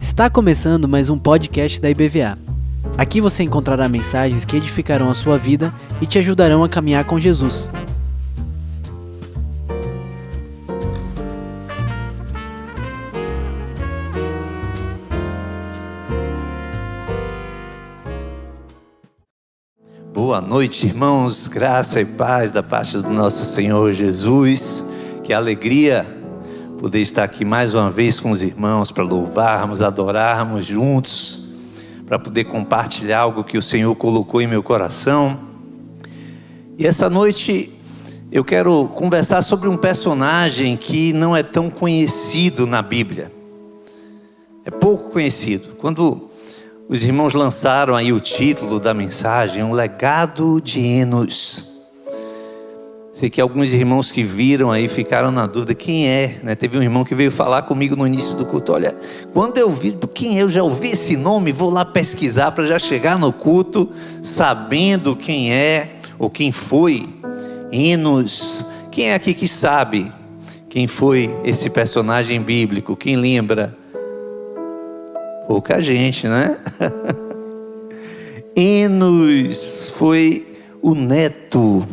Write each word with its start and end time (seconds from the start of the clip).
Está 0.00 0.28
começando 0.28 0.88
mais 0.88 1.08
um 1.08 1.16
podcast 1.16 1.80
da 1.80 1.88
IBVA. 1.88 2.36
Aqui 2.98 3.20
você 3.20 3.44
encontrará 3.44 3.88
mensagens 3.88 4.44
que 4.44 4.56
edificarão 4.56 5.08
a 5.08 5.14
sua 5.14 5.38
vida 5.38 5.72
e 6.00 6.06
te 6.06 6.18
ajudarão 6.18 6.64
a 6.64 6.68
caminhar 6.68 7.04
com 7.04 7.16
Jesus. 7.16 7.70
Boa 20.12 20.40
noite, 20.40 20.86
irmãos. 20.86 21.46
Graça 21.46 22.00
e 22.00 22.04
paz 22.04 22.50
da 22.50 22.64
parte 22.64 22.98
do 22.98 23.10
nosso 23.10 23.44
Senhor 23.44 23.92
Jesus. 23.92 24.84
Que 25.24 25.32
alegria 25.32 26.06
poder 26.78 27.00
estar 27.00 27.24
aqui 27.24 27.46
mais 27.46 27.74
uma 27.74 27.90
vez 27.90 28.20
com 28.20 28.30
os 28.30 28.42
irmãos 28.42 28.92
para 28.92 29.02
louvarmos, 29.02 29.80
adorarmos 29.80 30.66
juntos, 30.66 31.48
para 32.06 32.18
poder 32.18 32.44
compartilhar 32.44 33.20
algo 33.20 33.42
que 33.42 33.56
o 33.56 33.62
Senhor 33.62 33.94
colocou 33.96 34.42
em 34.42 34.46
meu 34.46 34.62
coração. 34.62 35.40
E 36.78 36.86
essa 36.86 37.08
noite 37.08 37.72
eu 38.30 38.44
quero 38.44 38.86
conversar 38.88 39.40
sobre 39.40 39.66
um 39.66 39.78
personagem 39.78 40.76
que 40.76 41.14
não 41.14 41.34
é 41.34 41.42
tão 41.42 41.70
conhecido 41.70 42.66
na 42.66 42.82
Bíblia. 42.82 43.32
É 44.62 44.70
pouco 44.70 45.10
conhecido. 45.10 45.74
Quando 45.78 46.28
os 46.86 47.02
irmãos 47.02 47.32
lançaram 47.32 47.96
aí 47.96 48.12
o 48.12 48.20
título 48.20 48.78
da 48.78 48.92
mensagem, 48.92 49.62
Um 49.62 49.72
Legado 49.72 50.60
de 50.60 50.80
Enos. 50.80 51.73
Sei 53.14 53.30
que 53.30 53.40
alguns 53.40 53.72
irmãos 53.72 54.10
que 54.10 54.24
viram 54.24 54.72
aí 54.72 54.88
ficaram 54.88 55.30
na 55.30 55.46
dúvida 55.46 55.72
quem 55.72 56.08
é, 56.08 56.40
né? 56.42 56.56
Teve 56.56 56.76
um 56.76 56.82
irmão 56.82 57.04
que 57.04 57.14
veio 57.14 57.30
falar 57.30 57.62
comigo 57.62 57.94
no 57.94 58.04
início 58.04 58.36
do 58.36 58.44
culto, 58.44 58.72
olha, 58.72 58.96
quando 59.32 59.56
eu 59.56 59.70
vi 59.70 59.96
quem 60.12 60.36
é, 60.36 60.42
eu 60.42 60.48
já 60.48 60.64
ouvi 60.64 60.88
esse 60.88 61.16
nome, 61.16 61.52
vou 61.52 61.70
lá 61.70 61.84
pesquisar 61.84 62.50
para 62.50 62.66
já 62.66 62.76
chegar 62.76 63.16
no 63.16 63.32
culto 63.32 63.88
sabendo 64.20 65.14
quem 65.14 65.54
é 65.54 65.94
ou 66.18 66.28
quem 66.28 66.50
foi. 66.50 67.08
Enos. 67.70 68.66
Quem 68.90 69.10
é 69.10 69.14
aqui 69.14 69.32
que 69.32 69.46
sabe 69.46 70.10
quem 70.68 70.88
foi 70.88 71.32
esse 71.44 71.70
personagem 71.70 72.42
bíblico? 72.42 72.96
Quem 72.96 73.14
lembra? 73.14 73.76
Pouca 75.46 75.80
gente, 75.80 76.26
né? 76.26 76.56
Enos 78.56 79.92
foi 79.96 80.48
o 80.82 80.96
neto, 80.96 81.86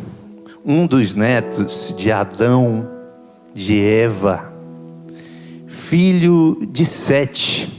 um 0.64 0.86
dos 0.86 1.14
netos 1.14 1.94
de 1.96 2.12
Adão, 2.12 2.88
de 3.52 3.80
Eva, 3.82 4.52
filho 5.66 6.64
de 6.70 6.86
Sete. 6.86 7.72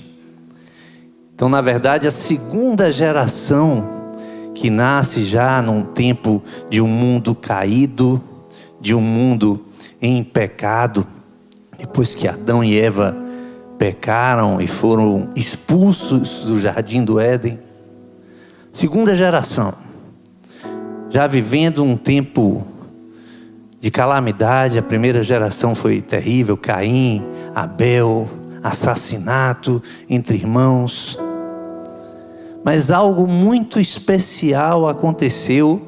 Então, 1.33 1.47
na 1.47 1.61
verdade, 1.61 2.05
a 2.05 2.11
segunda 2.11 2.91
geração 2.91 4.11
que 4.53 4.69
nasce 4.69 5.23
já 5.23 5.61
num 5.61 5.83
tempo 5.83 6.43
de 6.69 6.81
um 6.81 6.87
mundo 6.87 7.33
caído, 7.33 8.21
de 8.79 8.93
um 8.93 9.01
mundo 9.01 9.65
em 10.01 10.23
pecado, 10.23 11.07
depois 11.77 12.13
que 12.13 12.27
Adão 12.27 12.63
e 12.63 12.77
Eva 12.77 13.15
pecaram 13.77 14.61
e 14.61 14.67
foram 14.67 15.29
expulsos 15.35 16.43
do 16.43 16.59
jardim 16.59 17.03
do 17.03 17.19
Éden. 17.19 17.59
Segunda 18.71 19.15
geração, 19.15 19.73
já 21.09 21.27
vivendo 21.27 21.83
um 21.83 21.95
tempo 21.95 22.72
de 23.83 23.91
calamidade, 23.91 24.79
a 24.79 24.81
primeira 24.81 25.21
geração 25.21 25.75
foi 25.75 25.99
terrível: 25.99 26.55
Caim, 26.55 27.21
Abel, 27.53 28.29
assassinato 28.63 29.83
entre 30.09 30.37
irmãos. 30.37 31.19
Mas 32.63 32.89
algo 32.89 33.27
muito 33.27 33.81
especial 33.81 34.87
aconteceu 34.87 35.85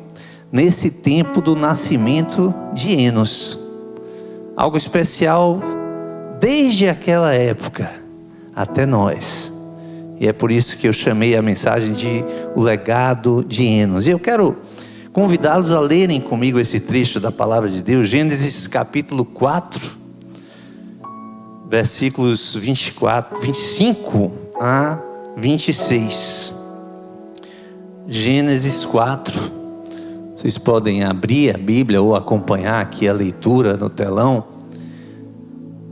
nesse 0.51 0.91
tempo 0.91 1.39
do 1.39 1.55
nascimento 1.55 2.53
de 2.73 2.91
Enos. 2.91 3.57
Algo 4.57 4.75
especial 4.75 5.61
desde 6.37 6.89
aquela 6.89 7.33
época 7.33 7.89
até 8.53 8.85
nós. 8.85 9.53
E 10.19 10.27
é 10.27 10.33
por 10.33 10.51
isso 10.51 10.77
que 10.77 10.85
eu 10.89 10.91
chamei 10.91 11.33
a 11.33 11.41
mensagem 11.41 11.93
de 11.93 12.25
o 12.53 12.61
legado 12.61 13.41
de 13.47 13.63
Enos. 13.63 14.05
E 14.05 14.11
eu 14.11 14.19
quero 14.19 14.57
convidá-los 15.15 15.71
a 15.71 15.79
lerem 15.79 16.19
comigo 16.19 16.59
esse 16.59 16.77
trecho 16.77 17.21
da 17.21 17.31
palavra 17.31 17.69
de 17.69 17.81
Deus, 17.81 18.09
Gênesis 18.09 18.67
capítulo 18.67 19.23
4, 19.23 19.81
versículos 21.69 22.53
24, 22.53 23.39
25 23.39 24.29
a 24.59 24.99
26. 25.37 26.53
Gênesis 28.09 28.83
4. 28.83 29.39
Vocês 30.35 30.57
podem 30.57 31.05
abrir 31.05 31.55
a 31.55 31.57
Bíblia 31.57 32.01
ou 32.01 32.13
acompanhar 32.13 32.81
aqui 32.81 33.07
a 33.07 33.13
leitura 33.13 33.77
no 33.77 33.89
telão. 33.89 34.43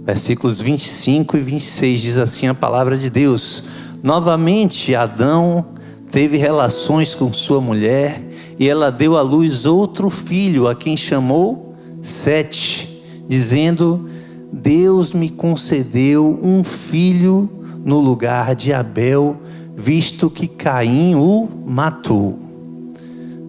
Versículos 0.03 0.59
25 0.59 1.37
e 1.37 1.39
26 1.39 2.01
diz 2.01 2.17
assim 2.17 2.47
a 2.47 2.53
palavra 2.53 2.97
de 2.97 3.09
Deus: 3.09 3.63
Novamente 4.03 4.93
Adão 4.93 5.67
teve 6.11 6.35
relações 6.35 7.15
com 7.15 7.31
sua 7.31 7.61
mulher 7.61 8.32
e 8.59 8.69
ela 8.69 8.91
deu 8.91 9.17
à 9.17 9.21
luz 9.21 9.65
outro 9.65 10.09
filho, 10.09 10.67
a 10.67 10.75
quem 10.75 10.95
chamou 10.95 11.73
Sete, 12.03 13.01
dizendo: 13.29 14.09
Deus 14.51 15.13
me 15.13 15.29
concedeu 15.29 16.37
um 16.43 16.63
filho 16.63 17.49
no 17.83 17.99
lugar 17.99 18.55
de 18.55 18.73
Abel, 18.73 19.37
visto 19.73 20.29
que 20.29 20.47
Caim 20.47 21.15
o 21.15 21.47
matou. 21.65 22.37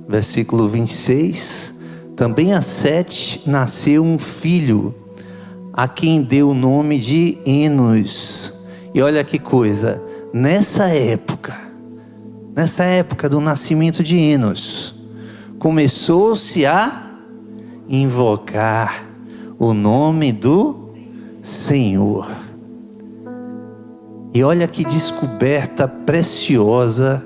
Versículo 0.08 0.68
26. 0.68 1.74
Também 2.14 2.52
a 2.52 2.60
Sete 2.60 3.42
nasceu 3.44 4.04
um 4.04 4.20
filho 4.20 4.94
a 5.72 5.88
quem 5.88 6.22
deu 6.22 6.50
o 6.50 6.54
nome 6.54 7.00
de 7.00 7.36
Enos. 7.44 8.54
E 8.94 9.02
olha 9.02 9.24
que 9.24 9.40
coisa, 9.40 10.00
nessa 10.32 10.86
época, 10.86 11.58
nessa 12.54 12.84
época 12.84 13.28
do 13.28 13.40
nascimento 13.40 14.00
de 14.04 14.16
Enos, 14.16 14.93
começou-se 15.64 16.66
a 16.66 17.10
invocar 17.88 19.02
o 19.58 19.72
nome 19.72 20.30
do 20.30 20.94
Senhor. 21.42 22.30
E 24.34 24.44
olha 24.44 24.68
que 24.68 24.84
descoberta 24.84 25.88
preciosa 25.88 27.24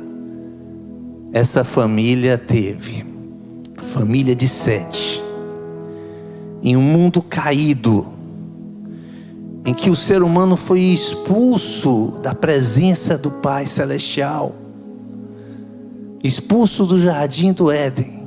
essa 1.32 1.64
família 1.64 2.38
teve. 2.38 3.04
Família 3.78 4.36
de 4.36 4.46
Sete. 4.46 5.20
Em 6.62 6.76
um 6.76 6.82
mundo 6.82 7.20
caído, 7.20 8.06
em 9.64 9.74
que 9.74 9.90
o 9.90 9.96
ser 9.96 10.22
humano 10.22 10.54
foi 10.54 10.78
expulso 10.78 12.20
da 12.22 12.36
presença 12.36 13.18
do 13.18 13.32
Pai 13.32 13.66
Celestial, 13.66 14.54
expulso 16.22 16.86
do 16.86 17.00
jardim 17.00 17.52
do 17.52 17.68
Éden, 17.68 18.17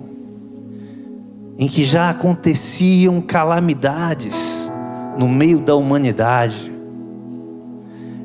em 1.62 1.68
que 1.68 1.86
já 1.86 2.10
aconteciam 2.10 3.22
calamidades 3.22 4.68
no 5.16 5.30
meio 5.30 5.60
da 5.60 5.76
humanidade, 5.76 6.74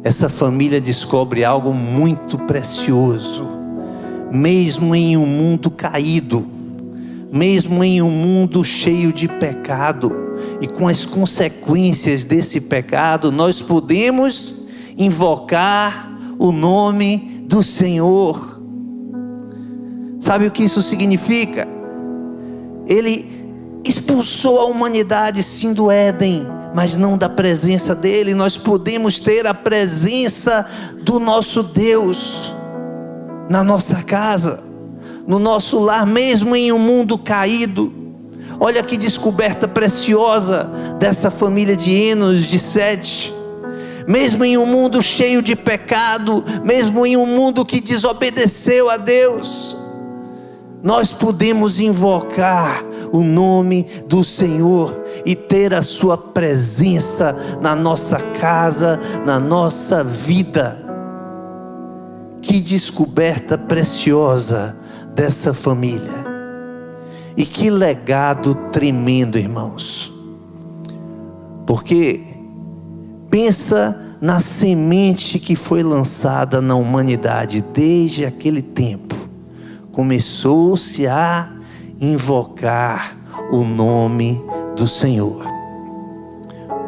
essa 0.03 0.31
família 0.31 0.81
descobre 0.81 1.45
algo 1.45 1.75
muito 1.75 2.39
precioso, 2.39 3.47
mesmo 4.33 4.95
em 4.95 5.19
um 5.19 5.27
mundo 5.27 5.71
caído, 5.71 6.47
mesmo 7.31 7.85
em 7.85 8.01
um 8.01 8.11
mundo 8.11 8.65
cheio 8.65 9.13
de 9.13 9.29
pecado, 9.29 10.11
e 10.59 10.67
com 10.67 10.89
as 10.89 11.05
consequências 11.05 12.25
desse 12.25 12.59
pecado, 12.59 13.31
nós 13.31 13.60
podemos 13.60 14.66
invocar 14.97 16.10
o 16.39 16.51
nome 16.51 17.45
do 17.47 17.63
Senhor. 17.63 18.63
Sabe 20.21 20.47
o 20.47 20.51
que 20.51 20.65
isso 20.65 20.81
significa? 20.81 21.69
Ele 22.87 23.35
expulsou 23.88 24.60
a 24.60 24.65
humanidade 24.66 25.42
sim 25.42 25.72
do 25.72 25.91
Éden, 25.91 26.47
mas 26.74 26.97
não 26.97 27.16
da 27.16 27.28
presença 27.28 27.94
dele. 27.94 28.34
Nós 28.34 28.56
podemos 28.56 29.21
ter 29.21 29.47
a 29.47 29.54
presença 29.54 30.66
do 31.03 31.18
nosso 31.18 31.62
Deus 31.62 32.54
na 33.48 33.62
nossa 33.62 34.03
casa, 34.03 34.60
no 35.27 35.38
nosso 35.38 35.78
lar, 35.78 36.04
mesmo 36.04 36.56
em 36.56 36.72
um 36.72 36.78
mundo 36.78 37.16
caído 37.16 38.06
Olha 38.59 38.83
que 38.83 38.97
descoberta 38.97 39.68
preciosa 39.68 40.65
dessa 40.98 41.30
família 41.30 41.77
de 41.77 41.94
Enos 41.94 42.47
de 42.47 42.59
Sete. 42.59 43.34
Mesmo 44.06 44.44
em 44.44 44.56
um 44.56 44.65
mundo 44.65 45.03
cheio 45.03 45.42
de 45.42 45.54
pecado, 45.54 46.42
mesmo 46.65 47.04
em 47.04 47.16
um 47.16 47.27
mundo 47.27 47.65
que 47.65 47.80
desobedeceu 47.80 48.88
a 48.88 48.97
Deus, 48.97 49.77
nós 50.83 51.13
podemos 51.13 51.81
invocar 51.81 52.83
o 53.13 53.23
nome 53.23 53.87
do 54.07 54.23
Senhor 54.23 55.05
e 55.25 55.34
ter 55.34 55.75
a 55.75 55.83
Sua 55.83 56.17
presença 56.17 57.37
na 57.61 57.75
nossa 57.75 58.19
casa, 58.19 59.01
na 59.25 59.41
nossa 59.41 60.05
vida. 60.05 60.84
Que 62.41 62.61
descoberta 62.61 63.59
preciosa 63.59 64.77
dessa 65.15 65.53
família. 65.53 66.27
E 67.37 67.45
que 67.45 67.69
legado 67.71 68.55
tremendo, 68.71 69.39
irmãos. 69.39 70.13
Porque 71.67 72.21
pensa 73.29 74.01
na 74.21 74.41
semente 74.41 75.39
que 75.39 75.55
foi 75.55 75.83
lançada 75.83 76.61
na 76.61 76.75
humanidade 76.75 77.63
desde 77.75 78.25
aquele 78.25 78.63
tempo. 78.63 79.06
Começou-se 79.97 81.07
a 81.07 81.48
invocar 81.98 83.16
o 83.51 83.65
nome 83.65 84.39
do 84.77 84.87
Senhor. 84.87 85.43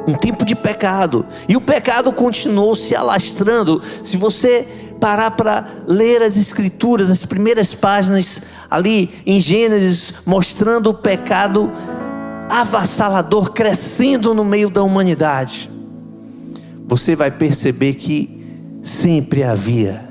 Um 0.06 0.12
tempo 0.12 0.44
de 0.44 0.54
pecado, 0.54 1.24
e 1.48 1.56
o 1.56 1.60
pecado 1.62 2.12
continuou 2.12 2.76
se 2.76 2.94
alastrando. 2.94 3.80
Se 4.04 4.18
você 4.18 4.68
parar 5.00 5.30
para 5.30 5.66
ler 5.86 6.22
as 6.22 6.36
Escrituras, 6.36 7.08
as 7.08 7.24
primeiras 7.24 7.72
páginas 7.72 8.42
ali 8.70 9.08
em 9.24 9.40
Gênesis, 9.40 10.16
mostrando 10.26 10.90
o 10.90 10.94
pecado 10.94 11.72
avassalador 12.46 13.52
crescendo 13.52 14.34
no 14.34 14.44
meio 14.44 14.68
da 14.68 14.82
humanidade, 14.82 15.70
você 16.86 17.16
vai 17.16 17.30
perceber 17.30 17.94
que 17.94 18.78
sempre 18.82 19.42
havia 19.42 20.06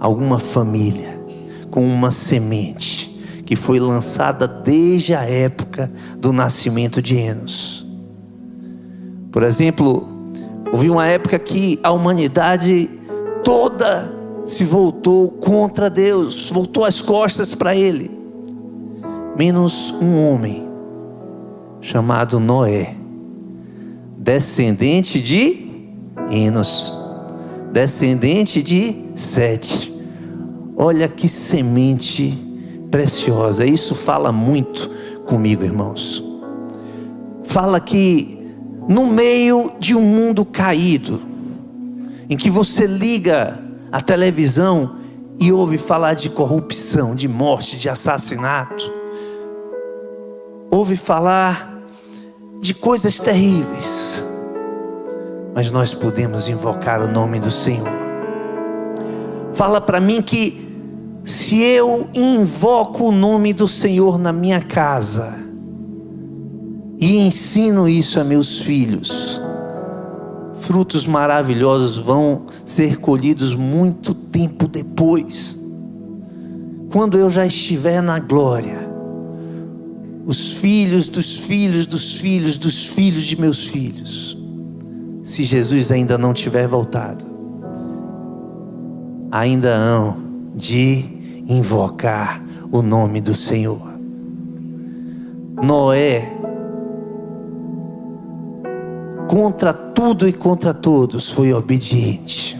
alguma 0.00 0.38
família 0.38 1.09
com 1.70 1.86
uma 1.86 2.10
semente 2.10 3.10
que 3.50 3.56
foi 3.56 3.80
lançada 3.80 4.46
desde 4.46 5.12
a 5.12 5.22
época 5.22 5.90
do 6.16 6.32
nascimento 6.32 7.02
de 7.02 7.16
Enos. 7.16 7.84
Por 9.32 9.42
exemplo, 9.42 10.08
houve 10.72 10.88
uma 10.88 11.06
época 11.08 11.36
que 11.36 11.76
a 11.82 11.90
humanidade 11.90 12.88
toda 13.42 14.14
se 14.44 14.64
voltou 14.64 15.30
contra 15.30 15.90
Deus, 15.90 16.48
voltou 16.50 16.84
as 16.84 17.02
costas 17.02 17.52
para 17.52 17.74
Ele, 17.74 18.08
menos 19.36 19.92
um 20.00 20.20
homem 20.20 20.68
chamado 21.80 22.38
Noé, 22.38 22.94
descendente 24.16 25.20
de 25.20 25.66
Enos, 26.30 26.96
descendente 27.72 28.62
de 28.62 28.96
Sete. 29.16 29.99
Olha 30.82 31.06
que 31.10 31.28
semente 31.28 32.42
preciosa. 32.90 33.66
Isso 33.66 33.94
fala 33.94 34.32
muito 34.32 34.90
comigo, 35.26 35.62
irmãos. 35.62 36.24
Fala 37.44 37.78
que 37.78 38.50
no 38.88 39.06
meio 39.06 39.72
de 39.78 39.94
um 39.94 40.00
mundo 40.00 40.42
caído, 40.42 41.20
em 42.30 42.34
que 42.34 42.48
você 42.48 42.86
liga 42.86 43.62
a 43.92 44.00
televisão 44.00 44.96
e 45.38 45.52
ouve 45.52 45.76
falar 45.76 46.14
de 46.14 46.30
corrupção, 46.30 47.14
de 47.14 47.28
morte, 47.28 47.76
de 47.76 47.90
assassinato, 47.90 48.90
ouve 50.70 50.96
falar 50.96 51.84
de 52.58 52.72
coisas 52.72 53.20
terríveis, 53.20 54.24
mas 55.54 55.70
nós 55.70 55.92
podemos 55.92 56.48
invocar 56.48 57.02
o 57.02 57.06
nome 57.06 57.38
do 57.38 57.50
Senhor. 57.50 58.00
Fala 59.52 59.78
para 59.78 60.00
mim 60.00 60.22
que 60.22 60.69
se 61.30 61.60
eu 61.60 62.08
invoco 62.12 63.04
o 63.04 63.12
nome 63.12 63.52
do 63.52 63.68
Senhor 63.68 64.18
na 64.18 64.32
minha 64.32 64.60
casa 64.60 65.36
e 66.98 67.18
ensino 67.18 67.88
isso 67.88 68.18
a 68.18 68.24
meus 68.24 68.58
filhos, 68.58 69.40
frutos 70.56 71.06
maravilhosos 71.06 71.98
vão 71.98 72.42
ser 72.66 72.98
colhidos 72.98 73.54
muito 73.54 74.12
tempo 74.12 74.66
depois. 74.66 75.56
Quando 76.92 77.16
eu 77.16 77.30
já 77.30 77.46
estiver 77.46 78.02
na 78.02 78.18
glória, 78.18 78.90
os 80.26 80.54
filhos 80.54 81.08
dos 81.08 81.38
filhos 81.38 81.86
dos 81.86 82.16
filhos 82.16 82.58
dos 82.58 82.86
filhos 82.86 83.22
de 83.22 83.40
meus 83.40 83.68
filhos, 83.68 84.36
se 85.22 85.44
Jesus 85.44 85.92
ainda 85.92 86.18
não 86.18 86.34
tiver 86.34 86.66
voltado, 86.66 87.24
ainda 89.30 89.76
hão 89.76 90.16
de 90.56 91.19
invocar 91.50 92.42
o 92.70 92.80
nome 92.80 93.20
do 93.20 93.34
Senhor. 93.34 93.90
Noé, 95.60 96.30
contra 99.28 99.72
tudo 99.72 100.28
e 100.28 100.32
contra 100.32 100.72
todos, 100.72 101.30
foi 101.30 101.52
obediente. 101.52 102.56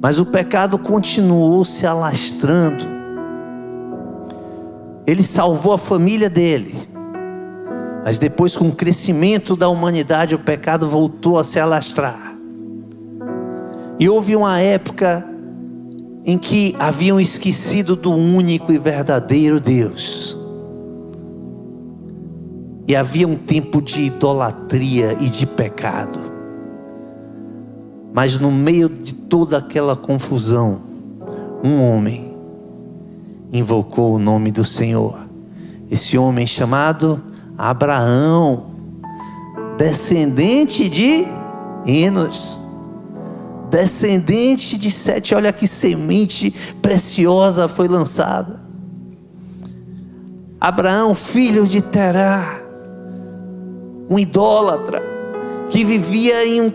Mas 0.00 0.20
o 0.20 0.26
pecado 0.26 0.78
continuou 0.78 1.64
se 1.64 1.84
alastrando. 1.84 2.84
Ele 5.04 5.24
salvou 5.24 5.72
a 5.72 5.78
família 5.78 6.30
dele. 6.30 6.74
Mas 8.04 8.18
depois, 8.18 8.56
com 8.56 8.68
o 8.68 8.74
crescimento 8.74 9.56
da 9.56 9.68
humanidade, 9.68 10.34
o 10.34 10.38
pecado 10.38 10.88
voltou 10.88 11.38
a 11.38 11.44
se 11.44 11.58
alastrar. 11.58 12.34
E 13.98 14.08
houve 14.08 14.36
uma 14.36 14.60
época 14.60 15.26
em 16.28 16.36
que 16.36 16.76
haviam 16.78 17.18
esquecido 17.18 17.96
do 17.96 18.12
único 18.12 18.70
e 18.70 18.76
verdadeiro 18.76 19.58
Deus. 19.58 20.36
E 22.86 22.94
havia 22.94 23.26
um 23.26 23.34
tempo 23.34 23.80
de 23.80 24.02
idolatria 24.02 25.16
e 25.18 25.30
de 25.30 25.46
pecado. 25.46 26.20
Mas 28.12 28.38
no 28.38 28.52
meio 28.52 28.90
de 28.90 29.14
toda 29.14 29.56
aquela 29.56 29.96
confusão, 29.96 30.82
um 31.64 31.80
homem 31.80 32.36
invocou 33.50 34.14
o 34.14 34.18
nome 34.18 34.50
do 34.50 34.66
Senhor. 34.66 35.16
Esse 35.90 36.18
homem 36.18 36.46
chamado 36.46 37.22
Abraão, 37.56 38.66
descendente 39.78 40.90
de 40.90 41.24
Enos 41.86 42.67
descendente 43.70 44.76
de 44.76 44.90
Sete, 44.90 45.34
olha 45.34 45.52
que 45.52 45.66
semente 45.66 46.52
preciosa 46.80 47.68
foi 47.68 47.88
lançada. 47.88 48.60
Abraão, 50.60 51.14
filho 51.14 51.66
de 51.66 51.80
Terá, 51.80 52.60
um 54.10 54.18
idólatra, 54.18 55.02
que 55.70 55.84
vivia 55.84 56.46
em 56.46 56.62
um, 56.62 56.72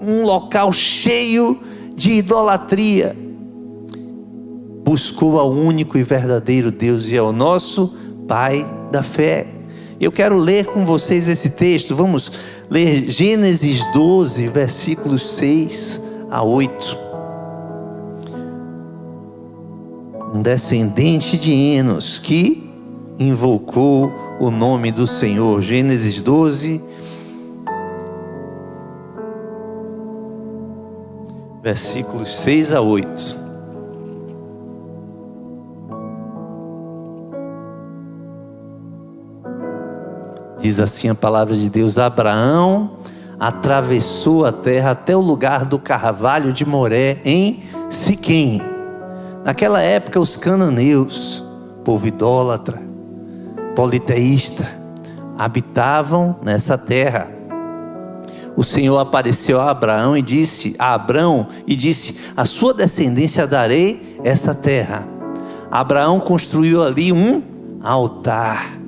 um 0.00 0.22
local 0.24 0.72
cheio 0.72 1.58
de 1.94 2.12
idolatria, 2.12 3.16
buscou 4.84 5.38
ao 5.38 5.50
único 5.50 5.96
e 5.96 6.02
verdadeiro 6.02 6.70
Deus 6.70 7.08
e 7.10 7.16
ao 7.16 7.32
nosso 7.32 7.96
Pai 8.26 8.68
da 8.92 9.02
fé. 9.02 9.46
Eu 10.00 10.12
quero 10.12 10.36
ler 10.38 10.66
com 10.66 10.84
vocês 10.84 11.26
esse 11.26 11.50
texto, 11.50 11.96
vamos 11.96 12.32
ler 12.70 13.10
Gênesis 13.10 13.84
12, 13.92 14.46
versículos 14.46 15.28
6 15.30 16.00
a 16.30 16.44
8. 16.44 16.98
Um 20.32 20.40
descendente 20.40 21.36
de 21.36 21.52
Enos 21.52 22.20
que 22.20 22.70
invocou 23.18 24.12
o 24.38 24.50
nome 24.52 24.92
do 24.92 25.04
Senhor. 25.04 25.60
Gênesis 25.60 26.20
12, 26.20 26.80
versículos 31.60 32.36
6 32.36 32.72
a 32.72 32.80
8. 32.80 33.39
Diz 40.60 40.78
assim 40.78 41.08
a 41.08 41.14
palavra 41.14 41.56
de 41.56 41.70
Deus: 41.70 41.98
Abraão 41.98 42.98
atravessou 43.38 44.44
a 44.44 44.52
terra 44.52 44.90
até 44.90 45.16
o 45.16 45.20
lugar 45.20 45.64
do 45.64 45.78
carvalho 45.78 46.52
de 46.52 46.66
Moré, 46.66 47.18
em 47.24 47.62
Siquém. 47.88 48.60
Naquela 49.42 49.80
época, 49.80 50.20
os 50.20 50.36
cananeus, 50.36 51.42
povo 51.82 52.06
idólatra, 52.06 52.80
politeísta, 53.74 54.68
habitavam 55.38 56.36
nessa 56.42 56.76
terra. 56.76 57.28
O 58.54 58.62
Senhor 58.62 58.98
apareceu 58.98 59.58
a 59.58 59.70
Abraão 59.70 60.14
e 60.14 60.20
disse: 60.20 60.76
a 60.78 60.92
Abraão 60.92 61.46
e 61.66 61.74
disse: 61.74 62.18
A 62.36 62.44
sua 62.44 62.74
descendência 62.74 63.46
darei 63.46 64.18
essa 64.22 64.54
terra. 64.54 65.08
Abraão 65.70 66.20
construiu 66.20 66.82
ali 66.82 67.10
um 67.12 67.42
altar 67.82 68.79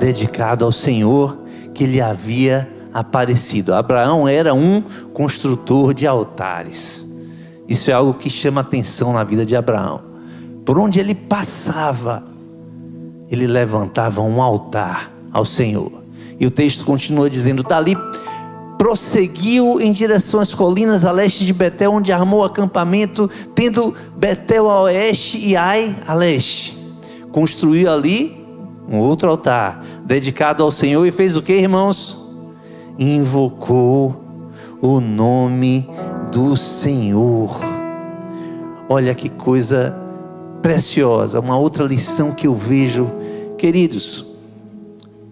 dedicado 0.00 0.64
ao 0.64 0.72
Senhor 0.72 1.38
que 1.74 1.86
lhe 1.86 2.00
havia 2.00 2.68
aparecido. 2.92 3.74
Abraão 3.74 4.26
era 4.26 4.52
um 4.54 4.82
construtor 5.12 5.94
de 5.94 6.06
altares. 6.06 7.06
Isso 7.68 7.90
é 7.90 7.94
algo 7.94 8.14
que 8.14 8.28
chama 8.28 8.62
atenção 8.62 9.12
na 9.12 9.22
vida 9.22 9.46
de 9.46 9.54
Abraão. 9.54 10.00
Por 10.64 10.78
onde 10.78 10.98
ele 10.98 11.14
passava, 11.14 12.24
ele 13.30 13.46
levantava 13.46 14.20
um 14.22 14.42
altar 14.42 15.12
ao 15.32 15.44
Senhor. 15.44 15.92
E 16.38 16.46
o 16.46 16.50
texto 16.50 16.84
continua 16.84 17.30
dizendo: 17.30 17.62
dali 17.62 17.96
prosseguiu 18.78 19.78
em 19.80 19.92
direção 19.92 20.40
às 20.40 20.54
colinas 20.54 21.04
a 21.04 21.12
leste 21.12 21.44
de 21.44 21.52
Betel, 21.52 21.92
onde 21.92 22.10
armou 22.10 22.42
acampamento, 22.42 23.30
tendo 23.54 23.94
Betel 24.16 24.68
a 24.68 24.80
oeste 24.82 25.38
e 25.38 25.54
Ai 25.54 25.94
a 26.06 26.14
leste. 26.14 26.76
Construiu 27.30 27.92
ali 27.92 28.39
um 28.90 28.98
outro 28.98 29.30
altar 29.30 29.84
dedicado 30.04 30.64
ao 30.64 30.72
Senhor 30.72 31.06
e 31.06 31.12
fez 31.12 31.36
o 31.36 31.42
que, 31.42 31.52
irmãos? 31.52 32.18
Invocou 32.98 34.16
o 34.82 35.00
nome 35.00 35.88
do 36.32 36.56
Senhor. 36.56 37.60
Olha 38.88 39.14
que 39.14 39.28
coisa 39.28 39.96
preciosa, 40.60 41.38
uma 41.38 41.56
outra 41.56 41.84
lição 41.84 42.32
que 42.32 42.48
eu 42.48 42.54
vejo, 42.54 43.08
queridos. 43.56 44.26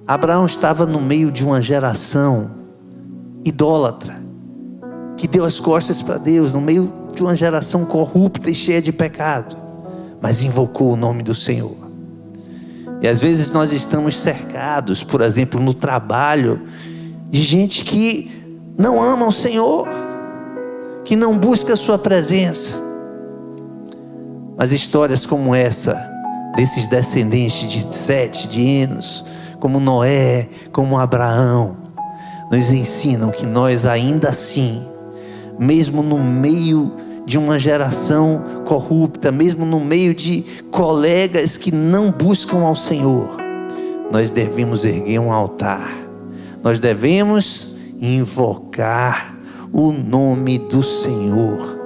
Abraão 0.06 0.46
estava 0.46 0.86
no 0.86 1.00
meio 1.00 1.32
de 1.32 1.44
uma 1.44 1.60
geração 1.60 2.52
idólatra, 3.44 4.22
que 5.16 5.26
deu 5.26 5.44
as 5.44 5.58
costas 5.58 6.00
para 6.00 6.16
Deus, 6.16 6.52
no 6.52 6.60
meio 6.60 6.90
de 7.12 7.22
uma 7.22 7.34
geração 7.34 7.84
corrupta 7.84 8.48
e 8.48 8.54
cheia 8.54 8.80
de 8.80 8.92
pecado, 8.92 9.56
mas 10.22 10.44
invocou 10.44 10.92
o 10.92 10.96
nome 10.96 11.24
do 11.24 11.34
Senhor. 11.34 11.88
E 13.00 13.07
às 13.07 13.21
vezes 13.21 13.52
nós 13.52 13.73
estamos 13.73 14.17
cercados, 14.17 15.05
por 15.05 15.21
exemplo, 15.21 15.61
no 15.61 15.73
trabalho, 15.73 16.62
de 17.31 17.40
gente 17.43 17.85
que 17.85 18.61
não 18.76 19.02
ama 19.02 19.26
o 19.26 19.33
Senhor, 19.33 19.87
que 21.05 21.14
não 21.14 21.38
busca 21.38 21.75
a 21.75 21.76
Sua 21.76 21.99
presença. 21.99 22.83
Mas 24.57 24.73
histórias 24.73 25.25
como 25.25 25.55
essa, 25.55 25.95
desses 26.57 26.88
descendentes 26.88 27.71
de 27.71 27.95
Sete, 27.95 28.49
de 28.49 28.61
Enos, 28.61 29.25
como 29.61 29.78
Noé, 29.78 30.49
como 30.73 30.99
Abraão, 30.99 31.76
nos 32.50 32.73
ensinam 32.73 33.31
que 33.31 33.47
nós 33.47 33.87
ainda 33.87 34.31
assim, 34.31 34.85
mesmo 35.59 36.02
no 36.02 36.19
meio 36.19 36.93
de 37.28 37.37
uma 37.37 37.58
geração 37.58 38.42
corrupta, 38.64 39.30
mesmo 39.30 39.66
no 39.66 39.78
meio 39.78 40.14
de 40.14 40.42
colegas 40.70 41.58
que 41.58 41.70
não 41.70 42.11
buscam 42.11 42.61
ao 42.61 42.75
Senhor, 42.75 43.37
nós 44.11 44.30
devemos 44.30 44.82
erguer 44.87 45.18
um 45.18 45.30
altar, 45.30 45.90
nós 46.62 46.80
devemos 46.80 47.76
invocar 48.00 49.38
o 49.70 49.92
nome 49.92 50.58
do 50.58 50.82
Senhor, 50.82 51.78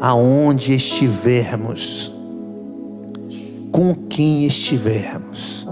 aonde 0.00 0.74
estivermos, 0.74 2.14
com 3.72 3.92
quem 3.92 4.46
estivermos, 4.46 5.66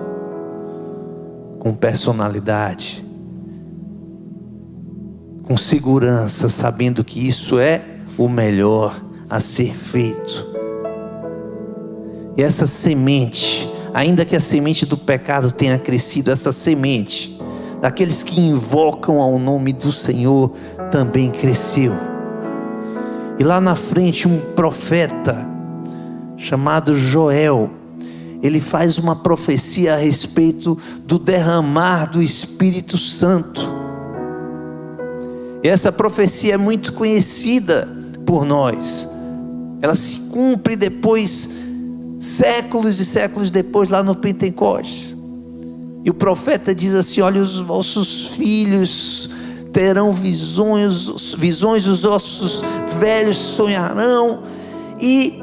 com 1.61 1.73
personalidade, 1.73 3.05
com 5.45 5.57
segurança, 5.57 6.49
sabendo 6.49 7.05
que 7.05 7.29
isso 7.29 7.61
é 7.61 7.92
o 8.25 8.29
melhor 8.29 9.03
a 9.29 9.41
ser 9.41 9.77
feito. 9.77 10.47
E 12.37 12.43
essa 12.43 12.67
semente, 12.67 13.69
ainda 13.93 14.25
que 14.25 14.37
a 14.37 14.41
semente 14.41 14.87
do 14.87 14.97
pecado 14.97 15.51
tenha 15.51 15.79
crescido, 15.79 16.31
essa 16.31 16.53
semente 16.53 17.39
daqueles 17.81 18.23
que 18.23 18.41
invocam 18.41 19.21
ao 19.21 19.39
nome 19.39 19.73
do 19.73 19.91
Senhor 19.91 20.53
também 20.91 21.31
cresceu. 21.31 21.93
E 23.39 23.45
lá 23.45 23.61
na 23.61 23.75
frente, 23.75 24.29
um 24.29 24.39
profeta 24.55 25.45
chamado 26.37 26.95
Joel, 26.95 27.71
ele 28.41 28.61
faz 28.61 28.99
uma 28.99 29.17
profecia 29.17 29.95
a 29.95 29.97
respeito 29.97 30.79
do 31.05 31.19
derramar 31.19 32.07
do 32.07 32.23
Espírito 32.23 32.97
Santo. 32.97 33.63
E 35.63 35.69
essa 35.69 35.91
profecia 35.91 36.55
é 36.55 36.57
muito 36.57 36.93
conhecida 36.93 38.02
por 38.27 38.45
nós. 38.45 39.09
Ela 39.81 39.95
se 39.97 40.21
cumpre 40.31 40.77
depois, 40.77 41.51
séculos 42.19 43.01
e 43.01 43.05
séculos 43.05 43.51
depois, 43.51 43.89
lá 43.89 44.03
no 44.03 44.15
Pentecostes. 44.15 45.17
E 46.05 46.11
o 46.11 46.15
profeta 46.15 46.75
diz 46.75 46.95
assim: 46.95 47.21
Olha, 47.21 47.41
os 47.41 47.61
vossos 47.61 48.35
filhos 48.37 49.31
terão 49.73 50.13
visões, 50.13 51.35
visões, 51.37 51.87
os 51.87 52.05
ossos 52.05 52.63
velhos 52.99 53.37
sonharão. 53.37 54.43
E 55.01 55.43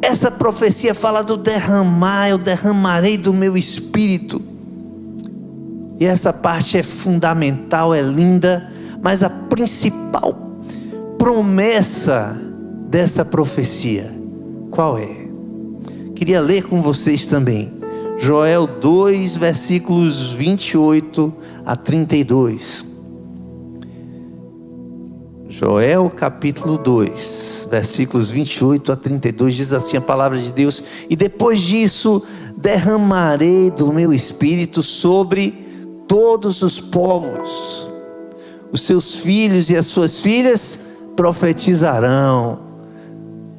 essa 0.00 0.30
profecia 0.30 0.94
fala 0.94 1.22
do 1.22 1.36
derramar, 1.36 2.28
eu 2.28 2.38
derramarei 2.38 3.16
do 3.16 3.32
meu 3.32 3.56
espírito. 3.56 4.40
E 5.98 6.04
essa 6.04 6.32
parte 6.32 6.76
é 6.76 6.82
fundamental, 6.82 7.94
é 7.94 8.02
linda, 8.02 8.70
mas 9.00 9.22
a 9.22 9.30
principal 9.30 10.43
promessa 11.24 12.38
dessa 12.86 13.24
profecia, 13.24 14.14
qual 14.70 14.98
é? 14.98 15.26
Queria 16.14 16.38
ler 16.38 16.64
com 16.64 16.82
vocês 16.82 17.26
também. 17.26 17.72
Joel 18.18 18.66
2, 18.66 19.38
versículos 19.38 20.32
28 20.32 21.32
a 21.64 21.74
32. 21.76 22.84
Joel 25.48 26.10
capítulo 26.10 26.76
2, 26.76 27.68
versículos 27.70 28.30
28 28.30 28.92
a 28.92 28.96
32 28.96 29.54
diz 29.54 29.72
assim 29.72 29.96
a 29.96 30.02
palavra 30.02 30.38
de 30.38 30.52
Deus: 30.52 30.84
E 31.08 31.16
depois 31.16 31.62
disso 31.62 32.22
derramarei 32.54 33.70
do 33.70 33.90
meu 33.94 34.12
espírito 34.12 34.82
sobre 34.82 35.54
todos 36.06 36.60
os 36.60 36.78
povos 36.78 37.88
os 38.70 38.82
seus 38.82 39.14
filhos 39.14 39.70
e 39.70 39.76
as 39.76 39.86
suas 39.86 40.20
filhas 40.20 40.83
profetizarão. 41.16 42.58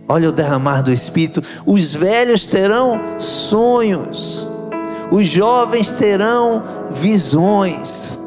Olha 0.08 0.30
o 0.30 0.32
derramar 0.32 0.82
do 0.82 0.92
Espírito. 0.92 1.42
Os 1.66 1.94
velhos 1.94 2.46
terão 2.46 3.00
sonhos, 3.18 4.50
os 5.12 5.28
jovens 5.28 5.94
terão 5.94 6.64
visões, 6.92 8.20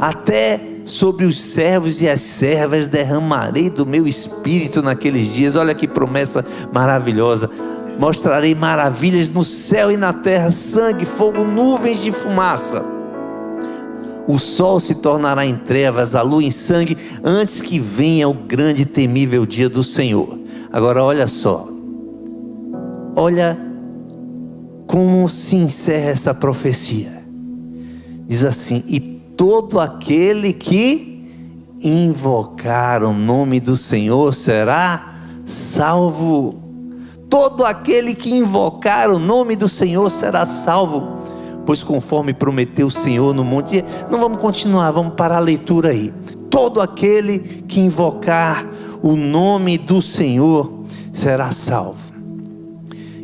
até 0.00 0.60
sobre 0.84 1.24
os 1.24 1.40
servos 1.40 2.02
e 2.02 2.08
as 2.08 2.20
servas 2.20 2.86
derramarei 2.86 3.70
do 3.70 3.86
meu 3.86 4.06
espírito 4.06 4.82
naqueles 4.82 5.32
dias. 5.32 5.56
Olha 5.56 5.74
que 5.74 5.88
promessa 5.88 6.44
maravilhosa. 6.72 7.50
Mostrarei 7.98 8.54
maravilhas 8.54 9.30
no 9.30 9.42
céu 9.42 9.90
e 9.90 9.96
na 9.96 10.12
terra: 10.12 10.50
sangue, 10.50 11.04
fogo, 11.04 11.44
nuvens 11.44 12.02
de 12.02 12.12
fumaça 12.12 12.95
o 14.26 14.38
sol 14.38 14.80
se 14.80 14.96
tornará 14.96 15.46
em 15.46 15.56
trevas, 15.56 16.14
a 16.14 16.22
lua 16.22 16.42
em 16.42 16.50
sangue, 16.50 16.96
antes 17.22 17.60
que 17.60 17.78
venha 17.78 18.28
o 18.28 18.34
grande 18.34 18.82
e 18.82 18.86
temível 18.86 19.46
dia 19.46 19.68
do 19.68 19.82
Senhor. 19.82 20.38
Agora 20.72 21.02
olha 21.02 21.26
só, 21.26 21.68
olha 23.14 23.58
como 24.86 25.28
se 25.28 25.56
encerra 25.56 26.10
essa 26.10 26.34
profecia. 26.34 27.24
Diz 28.26 28.44
assim: 28.44 28.82
E 28.88 28.98
todo 29.00 29.78
aquele 29.78 30.52
que 30.52 31.24
invocar 31.80 33.04
o 33.04 33.12
nome 33.12 33.60
do 33.60 33.76
Senhor 33.76 34.34
será 34.34 35.14
salvo. 35.44 36.62
Todo 37.28 37.64
aquele 37.64 38.14
que 38.14 38.34
invocar 38.34 39.10
o 39.10 39.18
nome 39.18 39.54
do 39.54 39.68
Senhor 39.68 40.10
será 40.10 40.46
salvo 40.46 41.25
pois 41.66 41.82
conforme 41.82 42.32
prometeu 42.32 42.86
o 42.86 42.90
Senhor 42.90 43.34
no 43.34 43.44
monte. 43.44 43.84
Não 44.10 44.20
vamos 44.20 44.40
continuar, 44.40 44.92
vamos 44.92 45.14
parar 45.14 45.38
a 45.38 45.40
leitura 45.40 45.90
aí. 45.90 46.14
Todo 46.48 46.80
aquele 46.80 47.40
que 47.40 47.80
invocar 47.80 48.64
o 49.02 49.16
nome 49.16 49.76
do 49.76 50.00
Senhor 50.00 50.84
será 51.12 51.50
salvo. 51.50 52.14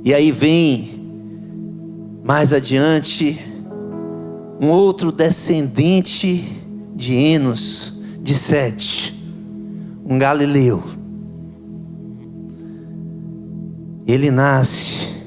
E 0.05 0.13
aí 0.13 0.33
vem 0.33 1.01
mais 2.25 2.53
adiante 2.53 3.41
um 4.61 4.69
outro 4.69 5.11
descendente 5.11 6.45
de 6.95 7.15
Enos, 7.15 8.01
de 8.21 8.35
Sete, 8.35 9.13
um 10.05 10.19
galileu. 10.19 10.83
Ele 14.07 14.31
nasce 14.31 15.22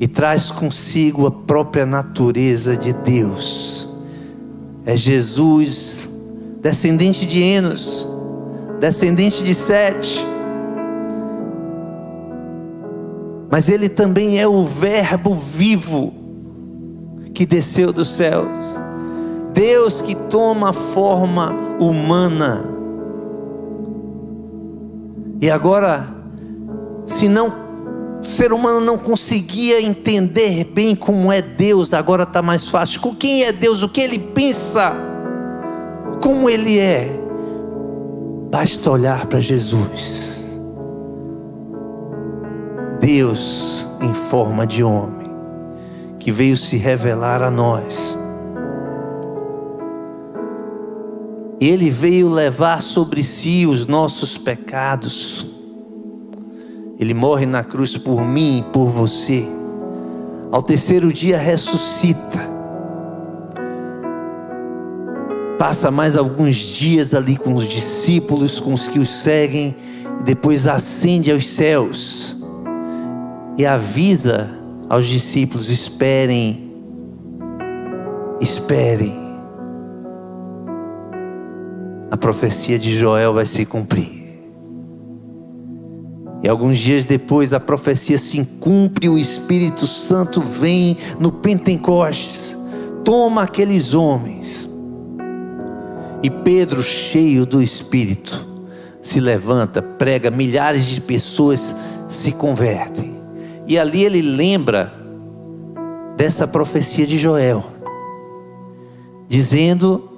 e 0.00 0.08
traz 0.08 0.50
consigo 0.50 1.26
a 1.26 1.30
própria 1.30 1.84
natureza 1.84 2.74
de 2.74 2.90
Deus. 2.90 3.86
É 4.86 4.96
Jesus, 4.96 6.08
descendente 6.62 7.26
de 7.26 7.42
Enos, 7.42 8.08
descendente 8.80 9.44
de 9.44 9.54
Sete. 9.54 10.24
Mas 13.50 13.68
ele 13.68 13.90
também 13.90 14.40
é 14.40 14.48
o 14.48 14.64
Verbo 14.64 15.34
vivo 15.34 16.14
que 17.34 17.44
desceu 17.44 17.92
dos 17.92 18.08
céus. 18.08 18.48
Deus 19.52 20.00
que 20.00 20.14
toma 20.14 20.72
forma 20.72 21.52
humana. 21.78 22.64
E 25.42 25.50
agora, 25.50 26.06
se 27.04 27.28
não 27.28 27.69
O 28.20 28.24
ser 28.24 28.52
humano 28.52 28.80
não 28.80 28.98
conseguia 28.98 29.80
entender 29.80 30.64
bem 30.64 30.94
como 30.94 31.32
é 31.32 31.40
Deus, 31.40 31.94
agora 31.94 32.24
está 32.24 32.42
mais 32.42 32.68
fácil. 32.68 33.00
Com 33.00 33.14
quem 33.14 33.44
é 33.44 33.52
Deus, 33.52 33.82
o 33.82 33.88
que 33.88 34.00
ele 34.00 34.18
pensa, 34.18 34.92
como 36.22 36.48
ele 36.48 36.78
é. 36.78 37.08
Basta 38.50 38.90
olhar 38.90 39.26
para 39.26 39.40
Jesus. 39.40 40.44
Deus 43.00 43.88
em 44.02 44.12
forma 44.12 44.66
de 44.66 44.84
homem, 44.84 45.30
que 46.18 46.30
veio 46.30 46.56
se 46.56 46.76
revelar 46.76 47.42
a 47.42 47.50
nós. 47.50 48.18
Ele 51.60 51.90
veio 51.90 52.28
levar 52.28 52.80
sobre 52.82 53.22
si 53.22 53.66
os 53.66 53.86
nossos 53.86 54.38
pecados. 54.38 55.49
Ele 57.00 57.14
morre 57.14 57.46
na 57.46 57.64
cruz 57.64 57.96
por 57.96 58.22
mim 58.22 58.58
e 58.58 58.72
por 58.72 58.84
você. 58.84 59.48
Ao 60.52 60.62
terceiro 60.62 61.12
dia 61.12 61.38
ressuscita. 61.38 62.48
Passa 65.58 65.90
mais 65.90 66.16
alguns 66.16 66.56
dias 66.56 67.14
ali 67.14 67.36
com 67.36 67.54
os 67.54 67.66
discípulos, 67.66 68.60
com 68.60 68.74
os 68.74 68.86
que 68.86 68.98
os 68.98 69.08
seguem, 69.08 69.74
e 70.20 70.22
depois 70.22 70.66
ascende 70.66 71.32
aos 71.32 71.48
céus 71.48 72.36
e 73.56 73.66
avisa 73.66 74.50
aos 74.88 75.06
discípulos: 75.06 75.70
esperem, 75.70 76.70
esperem 78.40 79.20
a 82.10 82.16
profecia 82.16 82.78
de 82.78 82.92
Joel 82.92 83.34
vai 83.34 83.46
se 83.46 83.64
cumprir. 83.64 84.19
E 86.42 86.48
alguns 86.48 86.78
dias 86.78 87.04
depois 87.04 87.52
a 87.52 87.60
profecia 87.60 88.18
se 88.18 88.44
cumpre, 88.60 89.08
o 89.08 89.18
Espírito 89.18 89.86
Santo 89.86 90.40
vem 90.40 90.96
no 91.18 91.30
Pentecostes, 91.30 92.56
toma 93.04 93.42
aqueles 93.42 93.94
homens. 93.94 94.68
E 96.22 96.30
Pedro, 96.30 96.82
cheio 96.82 97.44
do 97.44 97.62
Espírito, 97.62 98.46
se 99.02 99.20
levanta, 99.20 99.82
prega, 99.82 100.30
milhares 100.30 100.86
de 100.86 101.00
pessoas 101.00 101.74
se 102.08 102.32
convertem. 102.32 103.18
E 103.66 103.78
ali 103.78 104.04
ele 104.04 104.22
lembra 104.22 104.92
dessa 106.16 106.46
profecia 106.46 107.06
de 107.06 107.16
Joel, 107.16 107.64
dizendo 109.28 110.10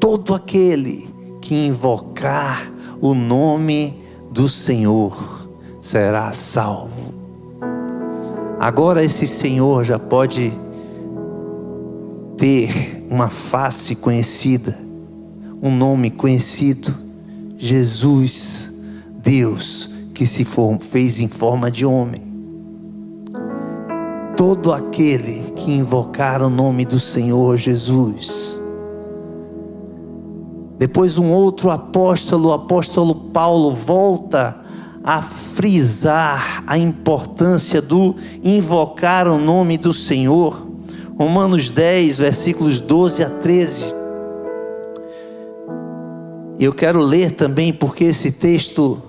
todo 0.00 0.34
aquele 0.34 1.08
que 1.40 1.54
invocar 1.54 2.72
o 3.00 3.14
nome 3.14 4.02
do 4.30 4.48
Senhor 4.48 5.48
será 5.80 6.32
salvo. 6.32 7.14
Agora 8.58 9.04
esse 9.04 9.26
Senhor 9.26 9.84
já 9.84 9.98
pode 9.98 10.52
ter 12.36 13.06
uma 13.08 13.28
face 13.28 13.94
conhecida, 13.94 14.78
um 15.62 15.74
nome 15.74 16.10
conhecido: 16.10 16.92
Jesus, 17.56 18.72
Deus 19.22 19.90
que 20.12 20.26
se 20.26 20.44
fez 20.80 21.20
em 21.20 21.28
forma 21.28 21.70
de 21.70 21.86
homem. 21.86 22.26
Todo 24.36 24.72
aquele 24.72 25.52
que 25.54 25.70
invocar 25.70 26.42
o 26.42 26.50
nome 26.50 26.84
do 26.84 26.98
Senhor 26.98 27.56
Jesus 27.56 28.57
depois, 30.78 31.18
um 31.18 31.30
outro 31.30 31.70
apóstolo, 31.70 32.50
o 32.50 32.52
apóstolo 32.52 33.14
Paulo, 33.14 33.74
volta 33.74 34.56
a 35.02 35.22
frisar 35.22 36.62
a 36.66 36.76
importância 36.76 37.80
do 37.80 38.14
invocar 38.44 39.26
o 39.26 39.38
nome 39.38 39.78
do 39.78 39.92
Senhor. 39.92 40.68
Romanos 41.16 41.70
10, 41.70 42.18
versículos 42.18 42.78
12 42.78 43.24
a 43.24 43.30
13. 43.30 43.86
Eu 46.60 46.72
quero 46.72 47.00
ler 47.00 47.30
também, 47.32 47.72
porque 47.72 48.04
esse 48.04 48.30
texto 48.30 49.00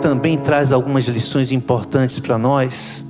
também 0.00 0.36
traz 0.36 0.72
algumas 0.72 1.04
lições 1.04 1.52
importantes 1.52 2.18
para 2.18 2.36
nós. 2.38 3.03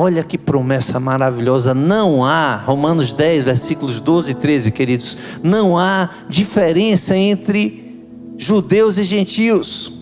Olha 0.00 0.22
que 0.22 0.38
promessa 0.38 1.00
maravilhosa. 1.00 1.74
Não 1.74 2.24
há, 2.24 2.54
Romanos 2.54 3.12
10, 3.12 3.42
versículos 3.42 4.00
12 4.00 4.30
e 4.30 4.34
13, 4.34 4.70
queridos, 4.70 5.16
não 5.42 5.76
há 5.76 6.10
diferença 6.28 7.16
entre 7.16 8.00
judeus 8.36 8.96
e 8.96 9.02
gentios, 9.02 9.92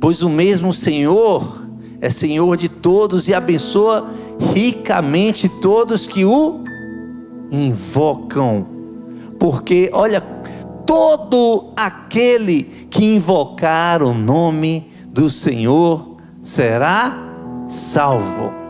pois 0.00 0.24
o 0.24 0.28
mesmo 0.28 0.72
Senhor 0.72 1.62
é 2.00 2.10
Senhor 2.10 2.56
de 2.56 2.68
todos 2.68 3.28
e 3.28 3.34
abençoa 3.34 4.10
ricamente 4.52 5.48
todos 5.48 6.08
que 6.08 6.24
o 6.24 6.64
invocam. 7.52 8.66
Porque, 9.38 9.90
olha, 9.92 10.20
todo 10.84 11.72
aquele 11.76 12.64
que 12.90 13.04
invocar 13.04 14.02
o 14.02 14.12
nome 14.12 14.90
do 15.06 15.30
Senhor 15.30 16.16
será 16.42 17.16
salvo. 17.68 18.63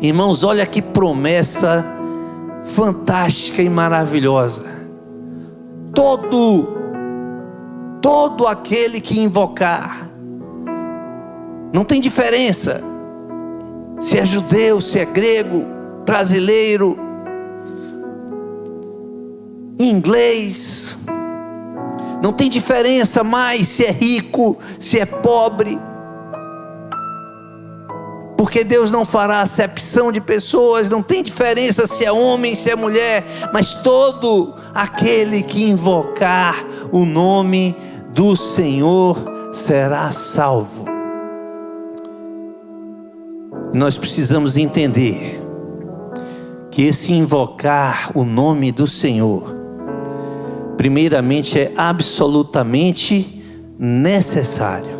Irmãos, 0.00 0.44
olha 0.44 0.66
que 0.66 0.82
promessa 0.82 1.84
fantástica 2.64 3.62
e 3.62 3.68
maravilhosa. 3.68 4.64
Todo, 5.94 6.76
todo 8.02 8.46
aquele 8.46 9.00
que 9.00 9.18
invocar, 9.18 10.10
não 11.72 11.84
tem 11.84 12.00
diferença 12.00 12.82
se 14.00 14.18
é 14.18 14.24
judeu, 14.24 14.80
se 14.80 14.98
é 14.98 15.06
grego, 15.06 15.64
brasileiro, 16.04 16.98
inglês, 19.78 20.98
não 22.22 22.32
tem 22.32 22.50
diferença 22.50 23.24
mais 23.24 23.68
se 23.68 23.84
é 23.84 23.90
rico, 23.90 24.58
se 24.78 24.98
é 24.98 25.06
pobre 25.06 25.78
porque 28.36 28.62
Deus 28.62 28.90
não 28.90 29.04
fará 29.04 29.40
acepção 29.40 30.12
de 30.12 30.20
pessoas, 30.20 30.90
não 30.90 31.02
tem 31.02 31.22
diferença 31.22 31.86
se 31.86 32.04
é 32.04 32.12
homem, 32.12 32.54
se 32.54 32.70
é 32.70 32.76
mulher, 32.76 33.24
mas 33.52 33.74
todo 33.76 34.54
aquele 34.74 35.42
que 35.42 35.64
invocar 35.64 36.64
o 36.92 37.04
nome 37.06 37.74
do 38.14 38.36
Senhor 38.36 39.16
será 39.52 40.12
salvo. 40.12 40.84
Nós 43.72 43.96
precisamos 43.96 44.56
entender 44.56 45.42
que 46.70 46.82
esse 46.82 47.12
invocar 47.12 48.10
o 48.14 48.24
nome 48.24 48.70
do 48.70 48.86
Senhor, 48.86 49.56
primeiramente 50.76 51.58
é 51.58 51.72
absolutamente 51.74 53.42
necessário. 53.78 54.95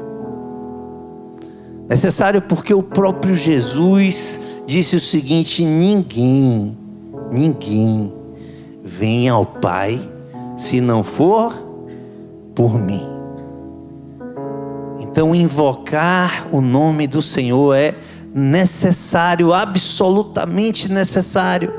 Necessário 1.89 2.43
porque 2.43 2.75
o 2.75 2.83
próprio 2.83 3.35
Jesus 3.35 4.41
disse 4.67 4.97
o 4.97 5.01
seguinte: 5.01 5.65
ninguém, 5.65 6.77
ninguém 7.31 8.13
vem 8.83 9.29
ao 9.29 9.47
Pai 9.47 10.01
se 10.57 10.81
não 10.81 11.03
for 11.03 11.55
por 12.55 12.79
mim. 12.79 13.07
Então, 14.99 15.35
invocar 15.35 16.49
o 16.51 16.61
nome 16.61 17.07
do 17.07 17.23
Senhor 17.23 17.75
é 17.75 17.95
necessário, 18.35 19.55
absolutamente 19.55 20.93
necessário, 20.93 21.73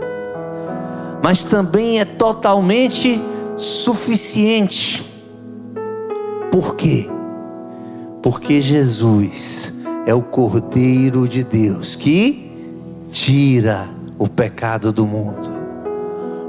mas 1.21 1.43
também 1.43 1.99
é 1.99 2.05
totalmente 2.05 3.21
suficiente. 3.57 5.05
Por 6.49 6.75
quê? 6.75 7.07
Porque 8.23 8.59
Jesus 8.59 9.76
é 10.07 10.13
o 10.13 10.21
Cordeiro 10.21 11.27
de 11.27 11.43
Deus 11.43 11.97
que 11.97 12.49
tira 13.11 13.89
o 14.17 14.25
pecado 14.25 14.93
do 14.93 15.05
mundo, 15.05 15.49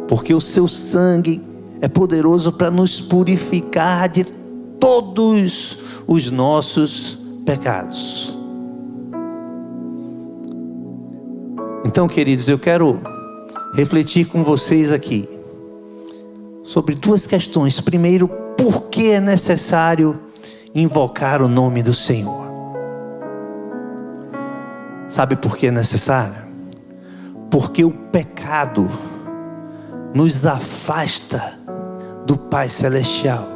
porque 0.06 0.32
o 0.32 0.40
seu 0.40 0.68
sangue 0.68 1.42
é 1.80 1.88
poderoso 1.88 2.52
para 2.52 2.70
nos 2.70 3.00
purificar 3.00 4.08
de 4.08 4.22
todos 4.78 6.04
os 6.06 6.30
nossos 6.30 7.18
pecados. 7.44 8.38
Então, 11.84 12.06
queridos, 12.06 12.48
eu 12.48 12.60
quero 12.60 13.00
refletir 13.74 14.26
com 14.26 14.44
vocês 14.44 14.92
aqui 14.92 15.28
sobre 16.62 16.94
duas 16.94 17.26
questões. 17.26 17.80
Primeiro, 17.80 18.28
por 18.56 18.84
que 18.84 19.10
é 19.10 19.20
necessário 19.20 20.20
invocar 20.72 21.42
o 21.42 21.48
nome 21.48 21.82
do 21.82 21.92
Senhor? 21.92 22.47
Sabe 25.08 25.36
por 25.36 25.56
que 25.56 25.68
é 25.68 25.70
necessário? 25.70 26.36
Porque 27.50 27.84
o 27.84 27.90
pecado 27.90 28.90
nos 30.14 30.44
afasta 30.44 31.58
do 32.26 32.36
Pai 32.36 32.68
Celestial 32.68 33.48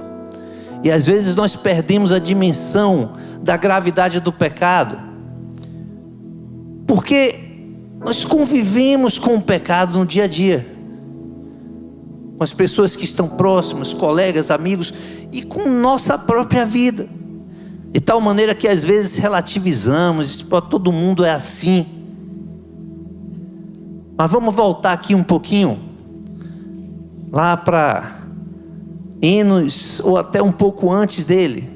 E 0.82 0.90
às 0.90 1.06
vezes 1.06 1.34
nós 1.34 1.54
perdemos 1.54 2.12
a 2.12 2.18
dimensão 2.18 3.12
da 3.42 3.56
gravidade 3.56 4.18
do 4.20 4.32
pecado. 4.32 4.98
Porque 6.86 7.38
nós 8.04 8.24
convivemos 8.24 9.18
com 9.18 9.36
o 9.36 9.42
pecado 9.42 9.98
no 9.98 10.06
dia 10.06 10.24
a 10.24 10.26
dia. 10.26 10.66
Com 12.36 12.42
as 12.42 12.52
pessoas 12.52 12.96
que 12.96 13.04
estão 13.04 13.28
próximas, 13.28 13.92
colegas, 13.92 14.50
amigos 14.50 14.92
e 15.30 15.42
com 15.42 15.68
nossa 15.68 16.18
própria 16.18 16.64
vida. 16.64 17.06
De 17.92 18.00
tal 18.00 18.22
maneira 18.22 18.54
que 18.54 18.66
às 18.66 18.82
vezes 18.82 19.18
relativizamos, 19.18 20.40
todo 20.70 20.90
mundo 20.90 21.26
é 21.26 21.30
assim. 21.30 21.86
Mas 24.16 24.30
vamos 24.32 24.54
voltar 24.54 24.92
aqui 24.92 25.14
um 25.14 25.22
pouquinho, 25.22 25.78
lá 27.30 27.54
para 27.54 28.22
Enos, 29.20 30.00
ou 30.00 30.16
até 30.16 30.42
um 30.42 30.50
pouco 30.50 30.90
antes 30.90 31.22
dele. 31.22 31.68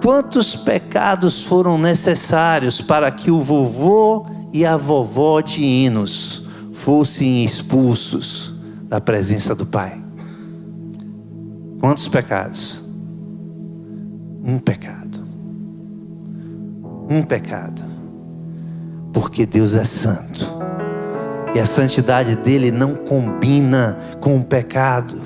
Quantos 0.00 0.54
pecados 0.54 1.42
foram 1.42 1.76
necessários 1.76 2.80
para 2.80 3.10
que 3.10 3.28
o 3.28 3.40
vovô 3.40 4.24
e 4.52 4.64
a 4.64 4.76
vovó 4.76 5.40
de 5.40 5.64
Enos 5.64 6.46
fossem 6.72 7.44
expulsos 7.44 8.54
da 8.84 9.00
presença 9.00 9.52
do 9.52 9.66
Pai? 9.66 10.00
Quantos 11.80 12.06
pecados? 12.06 12.85
Um 14.46 14.58
pecado. 14.58 15.26
Um 17.10 17.20
pecado. 17.22 17.82
Porque 19.12 19.44
Deus 19.44 19.74
é 19.74 19.84
santo. 19.84 20.46
E 21.52 21.58
a 21.58 21.66
santidade 21.66 22.36
dele 22.36 22.70
não 22.70 22.94
combina 22.94 23.98
com 24.20 24.36
o 24.36 24.44
pecado. 24.44 25.20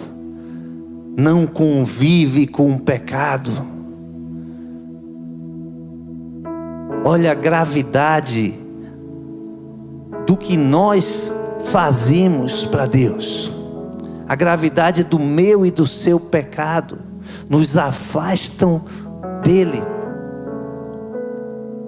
Não 1.19 1.47
convive 1.47 2.47
com 2.47 2.73
o 2.73 2.81
pecado. 2.81 3.51
Olha 7.05 7.33
a 7.33 7.35
gravidade 7.35 8.55
do 10.27 10.35
que 10.35 10.57
nós 10.57 11.31
fazemos 11.65 12.65
para 12.65 12.87
Deus. 12.87 13.53
A 14.27 14.35
gravidade 14.35 15.05
do 15.05 15.19
meu 15.19 15.67
e 15.67 15.71
do 15.71 15.87
seu 15.87 16.19
pecado 16.19 16.99
nos 17.49 17.77
afastam 17.77 18.83
dele. 19.43 19.83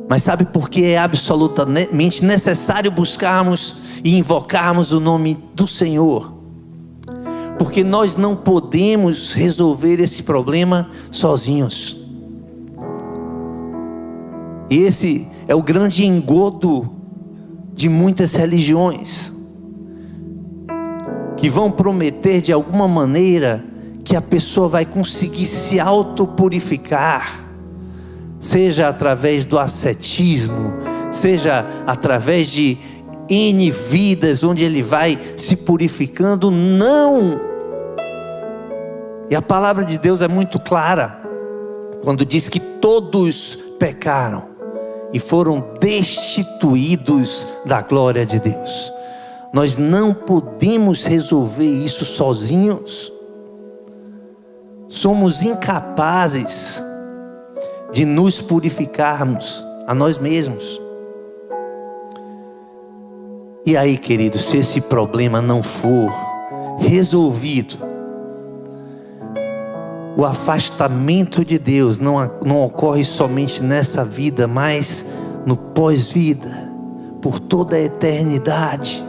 Mas 0.09 0.23
sabe 0.23 0.45
por 0.45 0.69
que 0.69 0.85
é 0.85 0.99
absolutamente 0.99 2.25
necessário 2.25 2.91
buscarmos 2.91 3.77
e 4.05 4.17
invocarmos 4.17 4.93
o 4.93 5.01
nome 5.01 5.39
do 5.55 5.67
Senhor? 5.67 6.33
Porque 7.59 7.83
nós 7.83 8.17
não 8.17 8.35
podemos 8.35 9.33
resolver 9.33 10.01
esse 10.01 10.23
problema 10.23 10.91
sozinhos. 11.11 11.99
Esse 14.69 15.29
é 15.47 15.55
o 15.55 15.63
grande 15.63 16.05
engodo 16.05 16.91
de 17.75 17.89
muitas 17.89 18.35
religiões 18.35 19.33
que 21.37 21.49
vão 21.49 21.71
prometer 21.71 22.41
de 22.41 22.53
alguma 22.53 22.87
maneira 22.87 23.65
que 24.05 24.15
a 24.15 24.23
pessoa 24.23 24.69
vai 24.69 24.87
conseguir 24.87 25.47
se 25.47 25.81
autopurificar, 25.81 27.42
seja 28.43 28.89
através 28.89 29.47
do 29.47 29.59
ascetismo, 29.59 30.75
seja 31.11 31.65
através 31.87 32.49
de 32.49 32.77
N 33.31 33.71
vidas 33.71 34.45
onde 34.45 34.63
ele 34.63 34.83
vai 34.83 35.19
se 35.39 35.57
purificando, 35.57 36.51
não. 36.51 37.41
E 39.31 39.35
a 39.35 39.41
palavra 39.41 39.85
de 39.85 39.97
Deus 39.97 40.21
é 40.21 40.29
muito 40.29 40.61
clara, 40.61 41.19
quando 42.03 42.27
diz 42.27 42.51
que 42.51 42.61
todos 42.61 43.57
pecaram 43.79 44.49
e 45.15 45.19
foram 45.19 45.73
destituídos 45.81 47.47
da 47.65 47.81
glória 47.81 48.27
de 48.27 48.39
Deus. 48.39 48.93
Nós 49.55 49.79
não 49.79 50.13
podemos 50.13 51.05
resolver 51.05 51.65
isso 51.65 52.05
sozinhos 52.05 53.13
somos 54.93 55.43
incapazes 55.43 56.85
de 57.93 58.05
nos 58.05 58.41
purificarmos 58.41 59.65
a 59.87 59.95
nós 59.95 60.19
mesmos. 60.19 60.81
E 63.65 63.77
aí, 63.77 63.97
querido, 63.97 64.39
se 64.39 64.57
esse 64.57 64.81
problema 64.81 65.41
não 65.41 65.63
for 65.63 66.11
resolvido, 66.79 67.77
o 70.17 70.25
afastamento 70.25 71.45
de 71.45 71.59
Deus 71.59 71.99
não, 71.99 72.19
não 72.45 72.63
ocorre 72.65 73.05
somente 73.05 73.63
nessa 73.63 74.05
vida, 74.05 74.47
mas 74.47 75.07
no 75.47 75.57
pós-vida, 75.57 76.71
por 77.21 77.39
toda 77.39 77.77
a 77.77 77.81
eternidade. 77.81 79.03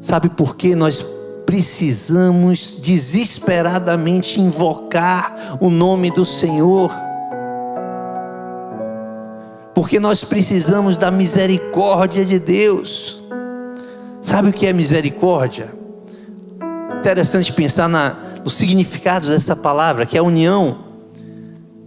Sabe 0.00 0.28
por 0.28 0.56
que 0.56 0.74
nós 0.74 1.04
precisamos 1.48 2.78
desesperadamente 2.78 4.38
invocar 4.38 5.34
o 5.58 5.70
nome 5.70 6.10
do 6.10 6.22
Senhor. 6.22 6.92
Porque 9.74 9.98
nós 9.98 10.22
precisamos 10.22 10.98
da 10.98 11.10
misericórdia 11.10 12.22
de 12.22 12.38
Deus. 12.38 13.22
Sabe 14.20 14.50
o 14.50 14.52
que 14.52 14.66
é 14.66 14.74
misericórdia? 14.74 15.72
Interessante 17.00 17.50
pensar 17.50 17.88
na, 17.88 18.14
no 18.44 18.50
significado 18.50 19.28
dessa 19.28 19.56
palavra, 19.56 20.04
que 20.04 20.18
é 20.18 20.20
a 20.20 20.22
união 20.22 20.84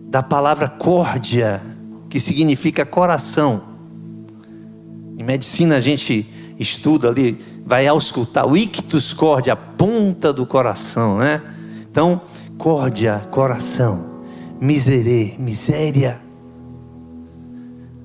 da 0.09 0.23
palavra 0.23 0.69
córdia, 0.69 1.61
que 2.09 2.19
significa 2.19 2.83
coração. 2.83 3.61
Em 5.19 5.23
medicina 5.23 5.75
a 5.75 5.79
gente 5.79 6.27
estuda 6.57 7.09
ali 7.09 7.37
vai 7.71 7.87
auscultar. 7.87 8.45
O 8.45 8.57
ictus 8.57 9.13
córdia, 9.13 9.53
a 9.53 9.55
ponta 9.55 10.33
do 10.33 10.45
coração, 10.45 11.17
né? 11.17 11.41
Então, 11.89 12.19
córdia, 12.57 13.25
coração. 13.31 14.09
Miserê, 14.59 15.35
miséria. 15.39 16.19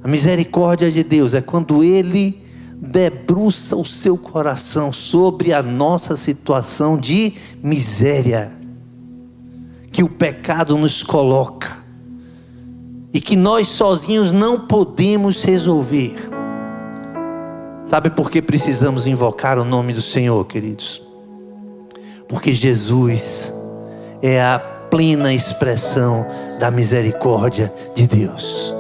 A 0.04 0.06
misericórdia 0.06 0.88
de 0.88 1.02
Deus 1.02 1.34
é 1.34 1.40
quando 1.40 1.82
Ele 1.82 2.40
debruça 2.80 3.74
o 3.74 3.84
seu 3.84 4.16
coração 4.16 4.92
sobre 4.92 5.52
a 5.52 5.64
nossa 5.64 6.16
situação 6.16 6.96
de 6.96 7.34
miséria 7.60 8.52
que 9.90 10.04
o 10.04 10.08
pecado 10.08 10.78
nos 10.78 11.02
coloca 11.02 11.76
e 13.12 13.20
que 13.20 13.34
nós 13.34 13.66
sozinhos 13.66 14.30
não 14.30 14.60
podemos 14.60 15.42
resolver. 15.42 16.35
Sabe 17.86 18.10
por 18.10 18.32
que 18.32 18.42
precisamos 18.42 19.06
invocar 19.06 19.58
o 19.60 19.64
nome 19.64 19.92
do 19.92 20.02
Senhor, 20.02 20.44
queridos? 20.44 21.00
Porque 22.28 22.52
Jesus 22.52 23.54
é 24.20 24.42
a 24.42 24.58
plena 24.58 25.32
expressão 25.32 26.26
da 26.58 26.68
misericórdia 26.68 27.72
de 27.94 28.08
Deus. 28.08 28.74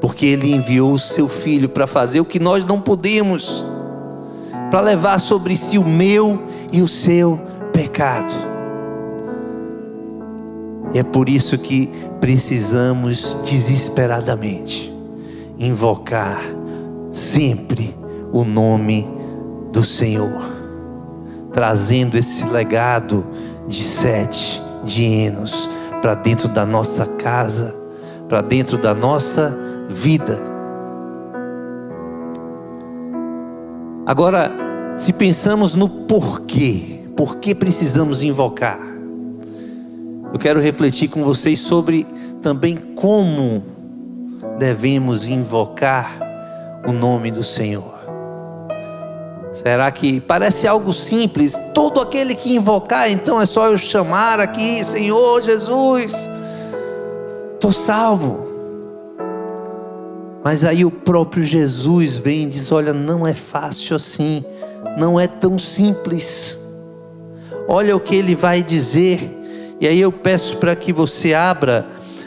Porque 0.00 0.24
Ele 0.24 0.54
enviou 0.54 0.92
o 0.92 0.98
Seu 1.00 1.26
Filho 1.26 1.68
para 1.68 1.88
fazer 1.88 2.20
o 2.20 2.24
que 2.24 2.38
nós 2.38 2.64
não 2.64 2.80
podemos, 2.80 3.64
para 4.70 4.80
levar 4.80 5.18
sobre 5.18 5.56
si 5.56 5.78
o 5.78 5.84
meu 5.84 6.40
e 6.72 6.80
o 6.80 6.86
seu 6.86 7.40
pecado. 7.72 8.32
É 10.94 11.02
por 11.02 11.28
isso 11.28 11.58
que 11.58 11.90
precisamos 12.20 13.36
desesperadamente 13.44 14.94
invocar 15.58 16.57
sempre 17.10 17.96
o 18.32 18.44
nome 18.44 19.08
do 19.72 19.84
Senhor, 19.84 20.42
trazendo 21.52 22.16
esse 22.16 22.44
legado 22.46 23.26
de 23.66 23.82
sete, 23.82 24.62
de 24.84 25.04
para 26.00 26.14
dentro 26.14 26.48
da 26.48 26.64
nossa 26.64 27.06
casa, 27.06 27.74
para 28.28 28.40
dentro 28.40 28.78
da 28.78 28.94
nossa 28.94 29.56
vida. 29.88 30.38
Agora, 34.06 34.50
se 34.96 35.12
pensamos 35.12 35.74
no 35.74 35.88
porquê, 35.88 37.04
por 37.16 37.36
que 37.36 37.54
precisamos 37.54 38.22
invocar, 38.22 38.80
eu 40.32 40.38
quero 40.38 40.60
refletir 40.60 41.08
com 41.08 41.22
vocês 41.22 41.58
sobre 41.58 42.06
também 42.42 42.76
como 42.76 43.62
devemos 44.58 45.28
invocar 45.28 46.27
o 46.86 46.92
nome 46.92 47.30
do 47.30 47.42
Senhor? 47.42 47.98
Será 49.52 49.90
que 49.90 50.20
parece 50.20 50.68
algo 50.68 50.92
simples? 50.92 51.58
Todo 51.74 52.00
aquele 52.00 52.34
que 52.34 52.54
invocar, 52.54 53.10
então 53.10 53.40
é 53.40 53.46
só 53.46 53.66
eu 53.66 53.76
chamar 53.76 54.38
aqui, 54.38 54.84
Senhor 54.84 55.40
Jesus, 55.42 56.30
estou 57.54 57.72
salvo. 57.72 58.46
Mas 60.44 60.64
aí 60.64 60.84
o 60.84 60.90
próprio 60.90 61.42
Jesus 61.42 62.16
vem 62.16 62.44
e 62.44 62.46
diz: 62.46 62.70
Olha, 62.70 62.94
não 62.94 63.26
é 63.26 63.34
fácil 63.34 63.96
assim, 63.96 64.44
não 64.96 65.18
é 65.18 65.26
tão 65.26 65.58
simples. 65.58 66.58
Olha 67.66 67.96
o 67.96 68.00
que 68.00 68.14
ele 68.14 68.34
vai 68.34 68.62
dizer. 68.62 69.36
E 69.80 69.86
aí 69.86 70.00
eu 70.00 70.10
peço 70.10 70.56
para 70.56 70.74
que 70.74 70.92
você 70.92 71.34
abra 71.34 71.86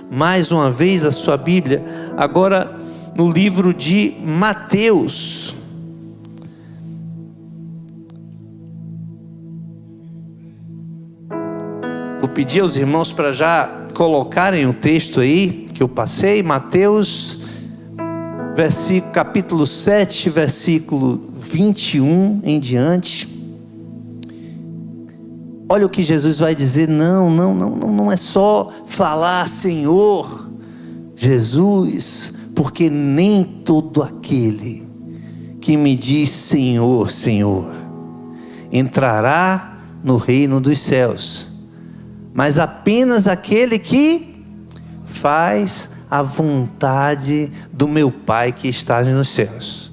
mais 0.10 0.52
uma 0.52 0.70
vez 0.70 1.06
a 1.06 1.12
sua 1.12 1.38
Bíblia, 1.38 1.82
agora 2.18 2.78
no 3.16 3.30
livro 3.30 3.74
de 3.74 4.14
Mateus. 4.24 5.56
Vou 12.20 12.30
pedir 12.30 12.62
aos 12.62 12.76
irmãos 12.76 13.12
para 13.12 13.34
já 13.34 13.86
colocarem 13.94 14.68
o 14.68 14.74
texto 14.74 15.20
aí 15.20 15.66
que 15.74 15.82
eu 15.82 15.90
passei, 15.90 16.44
Mateus, 16.44 17.40
versículo, 18.56 19.12
capítulo 19.12 19.68
7, 19.68 20.30
versículo 20.30 21.32
21 21.34 22.42
em 22.44 22.60
diante. 22.60 23.28
Olha 25.68 25.86
o 25.86 25.90
que 25.90 26.04
Jesus 26.04 26.40
vai 26.40 26.54
dizer: 26.54 26.88
não, 26.88 27.30
não, 27.30 27.56
não, 27.56 27.76
não, 27.76 27.92
não 27.92 28.12
é 28.12 28.18
só 28.18 28.72
falar 28.86 29.48
Senhor, 29.48 30.50
Jesus, 31.16 32.34
porque 32.62 32.92
nem 32.92 33.44
todo 33.44 34.04
aquele 34.04 34.88
que 35.60 35.76
me 35.76 35.96
diz 35.96 36.30
Senhor, 36.30 37.10
Senhor, 37.10 37.72
entrará 38.72 39.80
no 40.04 40.16
reino 40.16 40.62
dos 40.62 40.78
céus, 40.78 41.52
mas 42.32 42.60
apenas 42.60 43.26
aquele 43.26 43.80
que 43.80 44.46
faz 45.06 45.90
a 46.08 46.22
vontade 46.22 47.52
do 47.74 47.88
meu 47.88 48.12
Pai 48.12 48.52
que 48.52 48.68
está 48.68 49.04
nos 49.06 49.30
céus. 49.30 49.92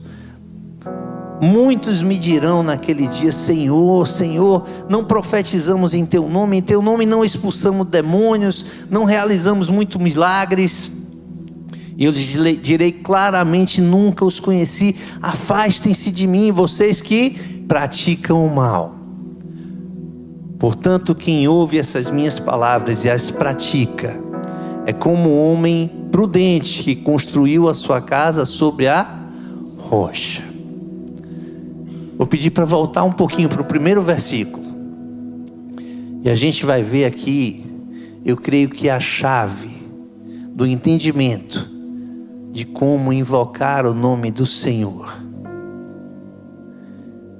Muitos 1.40 2.02
me 2.02 2.18
dirão 2.18 2.62
naquele 2.62 3.06
dia: 3.06 3.32
Senhor, 3.32 4.06
Senhor, 4.06 4.66
não 4.90 5.02
profetizamos 5.02 5.94
em 5.94 6.04
Teu 6.04 6.28
nome, 6.28 6.58
em 6.58 6.62
Teu 6.62 6.82
nome 6.82 7.06
não 7.06 7.24
expulsamos 7.24 7.86
demônios, 7.86 8.66
não 8.90 9.04
realizamos 9.04 9.70
muitos 9.70 9.98
milagres. 9.98 10.97
E 11.98 12.04
eu 12.04 12.12
lhes 12.12 12.28
direi 12.62 12.92
claramente: 12.92 13.80
nunca 13.80 14.24
os 14.24 14.38
conheci. 14.38 14.94
Afastem-se 15.20 16.12
de 16.12 16.28
mim, 16.28 16.52
vocês 16.52 17.00
que 17.00 17.30
praticam 17.66 18.46
o 18.46 18.54
mal. 18.54 18.94
Portanto, 20.60 21.14
quem 21.14 21.48
ouve 21.48 21.76
essas 21.76 22.08
minhas 22.08 22.38
palavras 22.38 23.04
e 23.04 23.10
as 23.10 23.32
pratica, 23.32 24.18
é 24.86 24.92
como 24.92 25.28
o 25.28 25.52
homem 25.52 25.90
prudente 26.12 26.84
que 26.84 26.94
construiu 26.94 27.68
a 27.68 27.74
sua 27.74 28.00
casa 28.00 28.44
sobre 28.44 28.86
a 28.86 29.26
rocha. 29.76 30.44
Vou 32.16 32.26
pedir 32.26 32.50
para 32.50 32.64
voltar 32.64 33.02
um 33.02 33.12
pouquinho 33.12 33.48
para 33.48 33.62
o 33.62 33.64
primeiro 33.64 34.02
versículo. 34.02 34.66
E 36.22 36.30
a 36.30 36.34
gente 36.34 36.64
vai 36.64 36.82
ver 36.82 37.04
aqui, 37.04 37.64
eu 38.24 38.36
creio 38.36 38.68
que 38.68 38.88
a 38.88 38.98
chave 38.98 39.70
do 40.52 40.66
entendimento 40.66 41.67
de 42.58 42.64
como 42.64 43.12
invocar 43.12 43.86
o 43.86 43.94
nome 43.94 44.32
do 44.32 44.44
Senhor. 44.44 45.16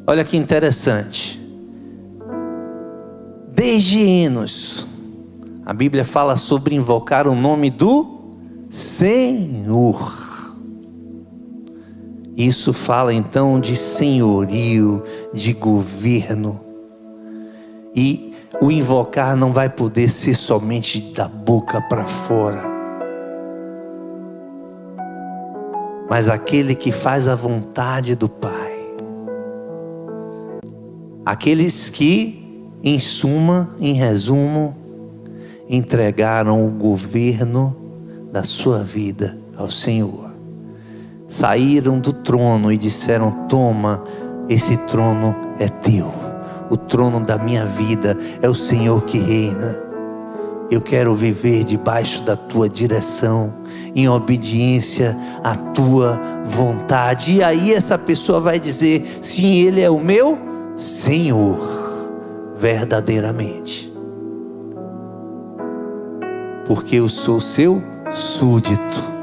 Olha 0.07 0.25
que 0.25 0.37
interessante. 0.37 1.41
Desde 3.53 3.99
Enos, 3.99 4.87
a 5.67 5.75
Bíblia 5.75 6.05
fala 6.05 6.37
sobre 6.37 6.77
invocar 6.77 7.27
o 7.27 7.35
nome 7.35 7.69
do 7.69 8.37
Senhor. 8.71 9.99
Isso 12.37 12.73
fala 12.73 13.13
então 13.13 13.59
de 13.59 13.75
senhorio, 13.75 15.03
de 15.35 15.53
governo. 15.53 16.65
E 17.93 18.33
o 18.63 18.71
invocar 18.71 19.35
não 19.35 19.53
vai 19.53 19.69
poder 19.69 20.11
ser 20.11 20.35
somente 20.35 21.13
da 21.13 21.27
boca 21.27 21.83
para 21.89 22.07
fora. 22.07 22.78
Mas 26.09 26.29
aquele 26.29 26.75
que 26.75 26.91
faz 26.91 27.29
a 27.29 27.35
vontade 27.35 28.15
do 28.15 28.29
Pai. 28.29 28.77
Aqueles 31.25 31.91
que, 31.91 32.71
em 32.83 32.99
suma, 32.99 33.71
em 33.79 33.93
resumo, 33.93 34.77
entregaram 35.69 36.67
o 36.67 36.71
governo 36.71 37.77
da 38.33 38.43
sua 38.43 38.79
vida 38.79 39.39
ao 39.57 39.71
Senhor 39.71 40.29
saíram 41.29 42.01
do 42.01 42.13
trono 42.13 42.73
e 42.73 42.79
disseram: 42.79 43.31
Toma, 43.47 44.03
esse 44.49 44.77
trono 44.79 45.37
é 45.59 45.69
teu, 45.69 46.13
o 46.71 46.77
trono 46.77 47.21
da 47.21 47.37
minha 47.37 47.67
vida 47.67 48.17
é 48.41 48.49
o 48.49 48.55
Senhor 48.55 49.05
que 49.05 49.19
reina. 49.19 49.88
Eu 50.71 50.81
quero 50.81 51.15
viver 51.15 51.65
debaixo 51.65 52.23
da 52.23 52.37
tua 52.37 52.69
direção, 52.69 53.55
em 53.95 54.09
obediência 54.09 55.17
à 55.43 55.55
tua 55.55 56.21
vontade. 56.45 57.37
E 57.37 57.43
aí 57.43 57.73
essa 57.73 57.97
pessoa 57.97 58.41
vai 58.41 58.61
dizer: 58.61 59.19
sim, 59.23 59.67
Ele 59.67 59.81
é 59.81 59.89
o 59.89 59.99
meu 59.99 60.39
Senhor, 60.77 61.59
verdadeiramente. 62.57 63.93
Porque 66.67 66.97
eu 66.97 67.09
sou 67.09 67.41
seu 67.41 67.83
súdito 68.11 69.19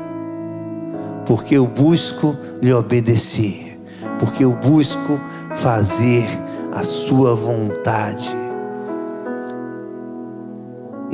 porque 1.25 1.57
eu 1.57 1.65
busco 1.65 2.37
lhe 2.61 2.71
obedecer, 2.71 3.79
porque 4.19 4.45
eu 4.45 4.53
busco 4.53 5.19
fazer 5.55 6.27
a 6.71 6.83
sua 6.83 7.35
vontade. 7.35 8.44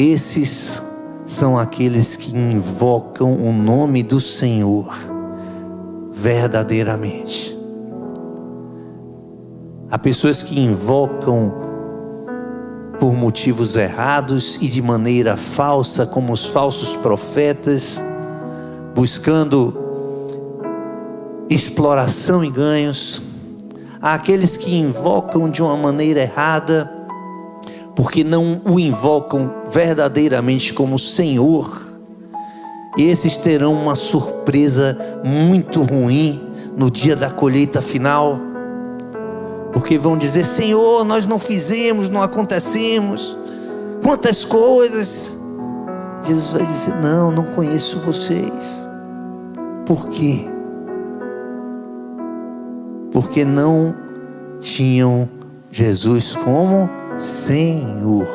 Esses 0.02 0.82
são 1.28 1.60
aqueles 1.60 2.16
que 2.16 2.36
invocam 2.36 3.36
o 3.36 3.54
nome 3.54 4.02
do 4.02 4.20
Senhor 4.20 4.92
verdadeiramente. 6.12 7.56
Há 9.92 10.00
pessoas 10.00 10.42
que 10.42 10.60
invocam 10.60 11.54
por 13.00 13.14
motivos 13.14 13.78
errados 13.78 14.58
e 14.60 14.68
de 14.68 14.82
maneira 14.82 15.38
falsa, 15.38 16.04
como 16.04 16.34
os 16.34 16.48
falsos 16.48 16.96
profetas, 16.96 18.04
buscando 18.96 19.78
exploração 21.48 22.44
e 22.44 22.50
ganhos, 22.50 23.22
há 24.02 24.16
aqueles 24.16 24.58
que 24.58 24.76
invocam 24.76 25.48
de 25.48 25.62
uma 25.62 25.78
maneira 25.78 26.22
errada, 26.22 27.01
porque 28.02 28.24
não 28.24 28.60
o 28.66 28.80
invocam 28.80 29.54
verdadeiramente 29.70 30.74
como 30.74 30.98
Senhor, 30.98 31.70
esses 32.98 33.38
terão 33.38 33.76
uma 33.76 33.94
surpresa 33.94 34.98
muito 35.24 35.84
ruim 35.84 36.42
no 36.76 36.90
dia 36.90 37.16
da 37.16 37.30
colheita 37.30 37.80
final, 37.80 38.40
porque 39.72 40.00
vão 40.00 40.18
dizer: 40.18 40.48
Senhor, 40.48 41.06
nós 41.06 41.28
não 41.28 41.38
fizemos, 41.38 42.10
não 42.10 42.24
acontecemos, 42.24 43.38
quantas 44.04 44.44
coisas. 44.44 45.40
Jesus 46.24 46.54
vai 46.54 46.66
dizer: 46.66 46.96
Não, 46.96 47.32
não 47.32 47.44
conheço 47.44 48.00
vocês. 48.00 48.84
Por 49.86 50.10
quê? 50.10 50.48
porque 53.12 53.44
não 53.44 53.94
tinham 54.60 55.28
Jesus 55.70 56.36
como 56.36 56.90
Senhor. 57.22 58.28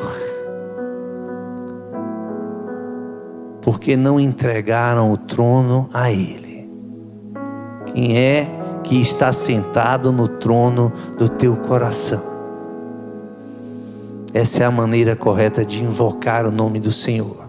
Porque 3.62 3.96
não 3.96 4.20
entregaram 4.20 5.12
o 5.12 5.16
trono 5.16 5.88
a 5.92 6.10
Ele. 6.10 6.70
Quem 7.86 8.16
é 8.16 8.48
que 8.84 9.00
está 9.00 9.32
sentado 9.32 10.12
no 10.12 10.28
trono 10.28 10.92
do 11.18 11.28
teu 11.28 11.56
coração? 11.56 12.22
Essa 14.32 14.62
é 14.62 14.66
a 14.66 14.70
maneira 14.70 15.16
correta 15.16 15.64
de 15.64 15.82
invocar 15.82 16.46
o 16.46 16.50
nome 16.50 16.78
do 16.78 16.92
Senhor. 16.92 17.46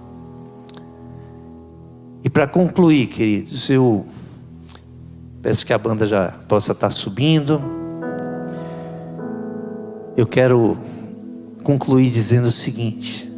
E 2.24 2.30
para 2.30 2.48
concluir, 2.48 3.08
queridos, 3.08 3.70
eu 3.70 4.06
Peço 5.48 5.66
que 5.66 5.72
a 5.72 5.78
banda 5.78 6.06
já 6.06 6.34
possa 6.48 6.74
estar 6.74 6.90
subindo. 6.90 7.62
Eu 10.18 10.28
quero 10.28 10.78
concluir 11.68 12.10
dizendo 12.10 12.48
o 12.48 12.52
seguinte: 12.52 13.30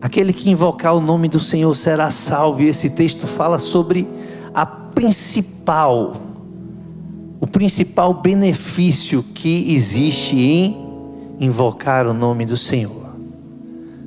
aquele 0.00 0.32
que 0.32 0.48
invocar 0.48 0.94
o 0.94 1.00
nome 1.00 1.28
do 1.28 1.40
Senhor 1.40 1.74
será 1.74 2.12
salvo, 2.12 2.62
e 2.62 2.68
esse 2.68 2.90
texto 2.90 3.26
fala 3.26 3.58
sobre 3.58 4.06
a 4.54 4.64
principal, 4.64 6.14
o 7.40 7.46
principal 7.48 8.14
benefício 8.14 9.24
que 9.34 9.74
existe 9.74 10.36
em 10.36 10.76
invocar 11.40 12.06
o 12.06 12.14
nome 12.14 12.46
do 12.46 12.56
Senhor. 12.56 13.10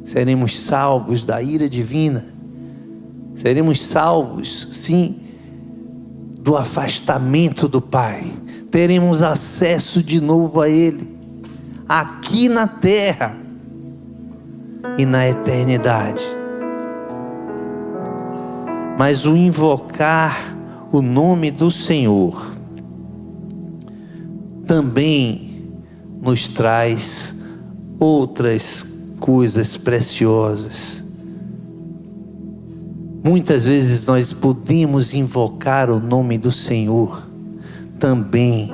Seremos 0.06 0.58
salvos 0.58 1.26
da 1.26 1.44
ira 1.44 1.70
divina, 1.70 2.26
seremos 3.36 3.82
salvos, 3.82 4.70
sim, 4.72 5.18
do 6.40 6.56
afastamento 6.56 7.68
do 7.68 7.82
Pai, 7.82 8.24
teremos 8.72 9.22
acesso 9.22 10.02
de 10.02 10.22
novo 10.22 10.62
a 10.62 10.70
Ele, 10.70 11.17
aqui 11.88 12.50
na 12.50 12.68
terra 12.68 13.36
e 14.98 15.06
na 15.06 15.28
eternidade. 15.28 16.26
Mas 18.98 19.26
o 19.26 19.36
invocar 19.36 20.56
o 20.92 21.02
nome 21.02 21.52
do 21.52 21.70
Senhor 21.70 22.54
também 24.66 25.72
nos 26.22 26.50
traz 26.50 27.36
outras 28.00 28.86
coisas 29.20 29.78
preciosas. 29.78 31.04
Muitas 33.24 33.66
vezes 33.66 34.06
nós 34.06 34.34
podemos 34.34 35.14
invocar 35.14 35.90
o 35.90 36.00
nome 36.00 36.38
do 36.38 36.52
Senhor 36.52 37.28
também 38.00 38.74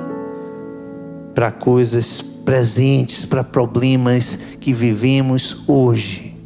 para 1.34 1.50
coisas 1.50 2.33
presentes, 2.44 3.24
para 3.24 3.42
problemas 3.42 4.38
que 4.60 4.72
vivemos 4.72 5.62
hoje, 5.66 6.36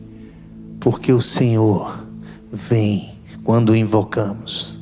porque 0.80 1.12
o 1.12 1.20
Senhor 1.20 2.04
vem 2.52 3.10
quando 3.42 3.70
o 3.70 3.76
invocamos. 3.76 4.78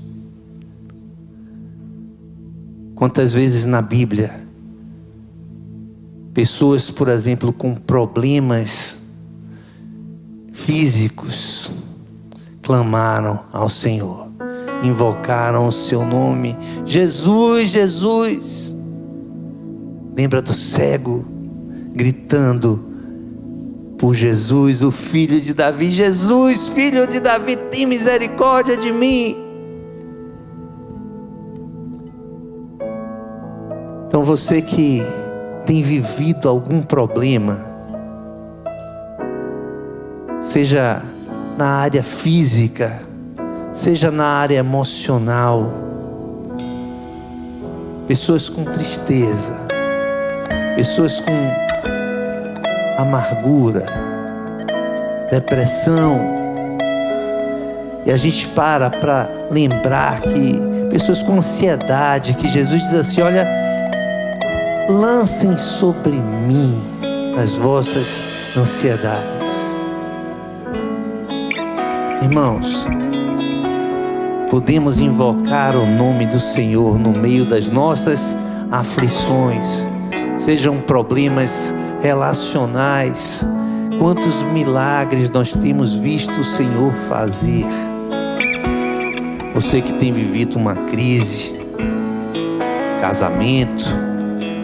Quantas 2.95 3.33
vezes 3.33 3.67
na 3.67 3.83
Bíblia, 3.83 4.47
pessoas, 6.33 6.91
por 6.91 7.09
exemplo, 7.09 7.53
com 7.53 7.75
problemas 7.75 8.97
físicos, 10.53 11.71
clamaram 12.63 13.45
ao 13.53 13.69
Senhor, 13.69 14.29
invocaram 14.83 15.69
o 15.69 15.73
seu 15.73 16.05
nome, 16.05 16.57
Jesus, 16.85 17.71
Jesus. 17.71 18.76
Lembra 20.17 20.41
do 20.41 20.55
cego 20.55 21.23
gritando 21.93 22.83
por 23.99 24.15
Jesus, 24.15 24.83
o 24.83 24.91
filho 24.91 25.39
de 25.41 25.53
Davi: 25.53 25.91
Jesus, 25.91 26.69
filho 26.69 27.07
de 27.07 27.21
Davi, 27.21 27.57
tem 27.57 27.85
misericórdia 27.85 28.79
de 28.79 28.93
mim. 28.93 29.37
Então 34.07 34.23
você 34.23 34.63
que 34.63 35.03
tem 35.67 35.83
vivido 35.83 36.49
algum 36.49 36.81
problema, 36.81 37.63
seja 40.41 41.03
na 41.59 41.67
área 41.81 42.03
física, 42.03 43.03
seja 43.75 44.11
na 44.11 44.27
área 44.27 44.57
emocional. 44.57 45.71
Pessoas 48.07 48.49
com 48.49 48.65
tristeza, 48.65 49.66
pessoas 50.75 51.21
com 51.21 51.33
amargura, 52.99 53.87
depressão. 55.31 56.37
E 58.05 58.11
a 58.11 58.17
gente 58.17 58.47
para 58.49 58.91
para 58.91 59.29
lembrar 59.51 60.21
que 60.21 60.61
pessoas 60.91 61.23
com 61.23 61.35
ansiedade, 61.35 62.35
que 62.35 62.49
Jesus 62.49 62.83
diz 62.83 62.95
assim: 62.95 63.23
olha, 63.23 63.47
lancem 64.89 65.57
sobre 65.59 66.13
mim 66.13 66.75
as 67.41 67.57
vossas 67.57 68.25
ansiedades. 68.57 69.37
Irmãos, 72.23 72.87
podemos 74.51 74.99
invocar 74.99 75.77
o 75.77 75.87
nome 75.87 76.27
do 76.27 76.41
Senhor 76.41 76.99
no 76.99 77.13
meio 77.13 77.45
das 77.45 77.69
nossas 77.69 78.37
aflições, 78.71 79.87
sejam 80.37 80.81
problemas 80.81 81.75
relacionais. 82.03 83.47
Quantos 83.99 84.43
milagres 84.43 85.31
nós 85.31 85.55
temos 85.55 85.95
visto 85.95 86.41
o 86.41 86.45
Senhor 86.45 86.93
fazer. 87.09 87.65
Você 89.55 89.81
que 89.81 89.95
tem 89.95 90.13
vivido 90.13 90.57
uma 90.57 90.75
crise, 90.75 91.59
casamento, 93.01 93.85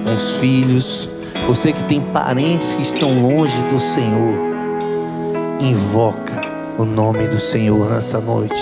com 0.04 0.14
os 0.14 0.36
filhos, 0.36 1.08
você 1.46 1.72
que 1.72 1.82
tem 1.84 2.00
parentes 2.00 2.74
que 2.74 2.82
estão 2.82 3.22
longe 3.22 3.56
do 3.70 3.80
Senhor, 3.80 4.34
invoca 5.60 6.42
o 6.78 6.84
nome 6.84 7.26
do 7.26 7.38
Senhor 7.38 7.88
nessa 7.90 8.20
noite, 8.20 8.60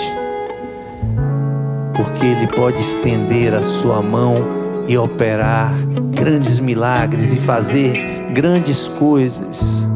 porque 1.93 2.25
Ele 2.25 2.47
pode 2.47 2.79
estender 2.79 3.53
a 3.53 3.63
sua 3.63 4.01
mão 4.01 4.35
e 4.87 4.97
operar 4.97 5.73
grandes 6.21 6.59
milagres 6.59 7.33
e 7.33 7.37
fazer 7.37 8.29
grandes 8.31 8.87
coisas. 8.87 9.89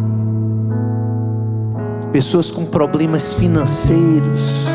Pessoas 2.12 2.50
com 2.50 2.66
problemas 2.66 3.36
financeiros, 3.36 4.66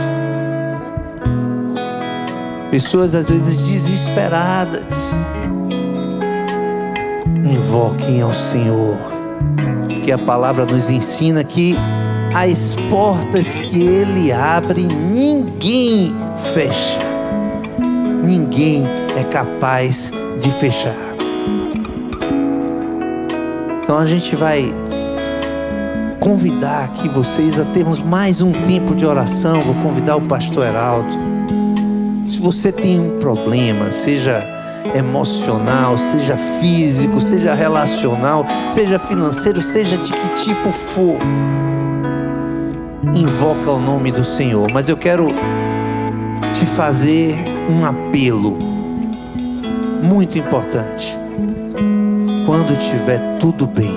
pessoas 2.70 3.16
às 3.16 3.28
vezes 3.28 3.66
desesperadas, 3.66 4.84
invoquem 7.44 8.22
ao 8.22 8.32
Senhor, 8.32 8.98
que 10.04 10.12
a 10.12 10.18
palavra 10.18 10.64
nos 10.64 10.88
ensina 10.88 11.42
que 11.42 11.74
as 12.32 12.76
portas 12.88 13.48
que 13.54 13.82
ele 13.82 14.30
abre, 14.30 14.84
ninguém 14.84 16.14
fecha. 16.54 17.00
Ninguém 18.22 18.86
é 19.18 19.24
capaz 19.24 20.12
de 20.40 20.50
fechar. 20.52 21.09
Então 23.90 23.98
a 23.98 24.06
gente 24.06 24.36
vai 24.36 24.72
convidar 26.20 26.84
aqui 26.84 27.08
vocês 27.08 27.58
a 27.58 27.64
termos 27.64 27.98
mais 27.98 28.40
um 28.40 28.52
tempo 28.52 28.94
de 28.94 29.04
oração. 29.04 29.64
Vou 29.64 29.74
convidar 29.82 30.14
o 30.14 30.20
pastor 30.28 30.64
Heraldo. 30.64 31.08
Se 32.24 32.40
você 32.40 32.70
tem 32.70 33.00
um 33.00 33.18
problema, 33.18 33.90
seja 33.90 34.44
emocional, 34.94 35.98
seja 35.98 36.36
físico, 36.36 37.20
seja 37.20 37.52
relacional, 37.52 38.46
seja 38.68 38.96
financeiro, 38.96 39.60
seja 39.60 39.96
de 39.96 40.12
que 40.12 40.28
tipo 40.44 40.70
for, 40.70 41.18
invoca 43.12 43.72
o 43.72 43.80
nome 43.80 44.12
do 44.12 44.22
Senhor, 44.22 44.70
mas 44.72 44.88
eu 44.88 44.96
quero 44.96 45.30
te 46.54 46.64
fazer 46.64 47.34
um 47.68 47.84
apelo 47.84 48.56
muito 50.00 50.38
importante. 50.38 51.19
Quando 52.50 52.76
tiver 52.76 53.38
tudo 53.38 53.64
bem, 53.64 53.96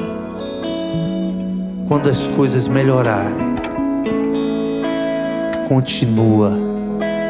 quando 1.87 2.07
as 2.07 2.27
coisas 2.27 2.67
melhorarem, 2.67 3.55
continua 5.67 6.55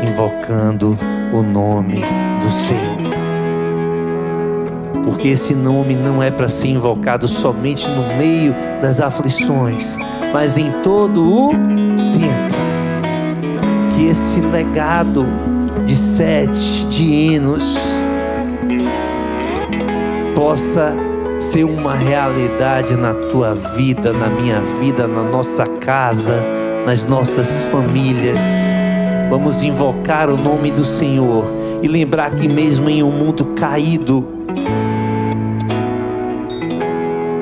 invocando 0.06 1.00
o 1.32 1.42
nome 1.42 2.02
do 2.42 2.52
Senhor. 2.52 3.14
Porque 5.06 5.30
esse 5.30 5.56
nome 5.56 5.96
não 5.96 6.22
é 6.22 6.30
para 6.30 6.50
ser 6.50 6.68
invocado 6.68 7.26
somente 7.26 7.90
no 7.90 8.18
meio 8.18 8.54
das 8.82 9.00
aflições, 9.00 9.96
mas 10.34 10.58
em 10.58 10.74
todo 10.82 11.24
o 11.24 11.52
tempo. 11.52 12.54
Que 13.96 14.08
esse 14.08 14.42
legado 14.42 15.26
de 15.86 15.96
sete, 15.96 16.86
de 16.88 17.06
hinos, 17.06 17.78
possa 20.36 21.13
ser 21.44 21.66
uma 21.66 21.94
realidade 21.94 22.96
na 22.96 23.14
tua 23.14 23.54
vida, 23.54 24.14
na 24.14 24.30
minha 24.30 24.62
vida, 24.80 25.08
na 25.08 25.24
nossa 25.24 25.68
casa, 25.68 26.42
nas 26.86 27.06
nossas 27.06 27.68
famílias. 27.68 28.42
Vamos 29.30 29.64
invocar 29.64 30.30
o 30.30 30.38
nome 30.38 30.72
do 30.72 30.86
Senhor 30.86 31.46
e 31.82 31.88
lembrar 31.88 32.32
que, 32.32 32.48
mesmo 32.48 32.90
em 32.90 33.04
um 33.04 33.12
mundo 33.12 33.46
caído, 33.56 34.26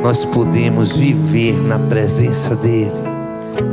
nós 0.04 0.26
podemos 0.26 0.98
viver 0.98 1.54
na 1.54 1.78
presença 1.78 2.56
dEle, 2.56 2.92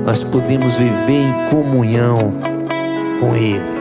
nós 0.04 0.22
podemos 0.22 0.74
viver 0.74 1.26
em 1.26 1.50
comunhão 1.50 2.34
com 3.18 3.34
Ele. 3.34 3.78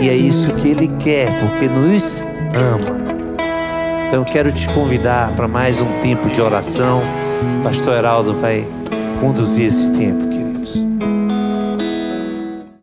E 0.00 0.08
é 0.08 0.14
isso 0.14 0.52
que 0.54 0.68
Ele 0.68 0.88
quer, 0.98 1.38
porque 1.38 1.68
nos 1.68 2.24
ama. 2.54 3.03
Então 4.14 4.22
quero 4.22 4.52
te 4.52 4.68
convidar 4.68 5.34
para 5.34 5.48
mais 5.48 5.80
um 5.80 6.00
tempo 6.00 6.28
de 6.28 6.40
oração. 6.40 7.02
Pastor 7.64 7.96
Heraldo 7.96 8.32
vai 8.32 8.64
conduzir 9.20 9.66
esse 9.66 9.90
tempo. 9.90 10.23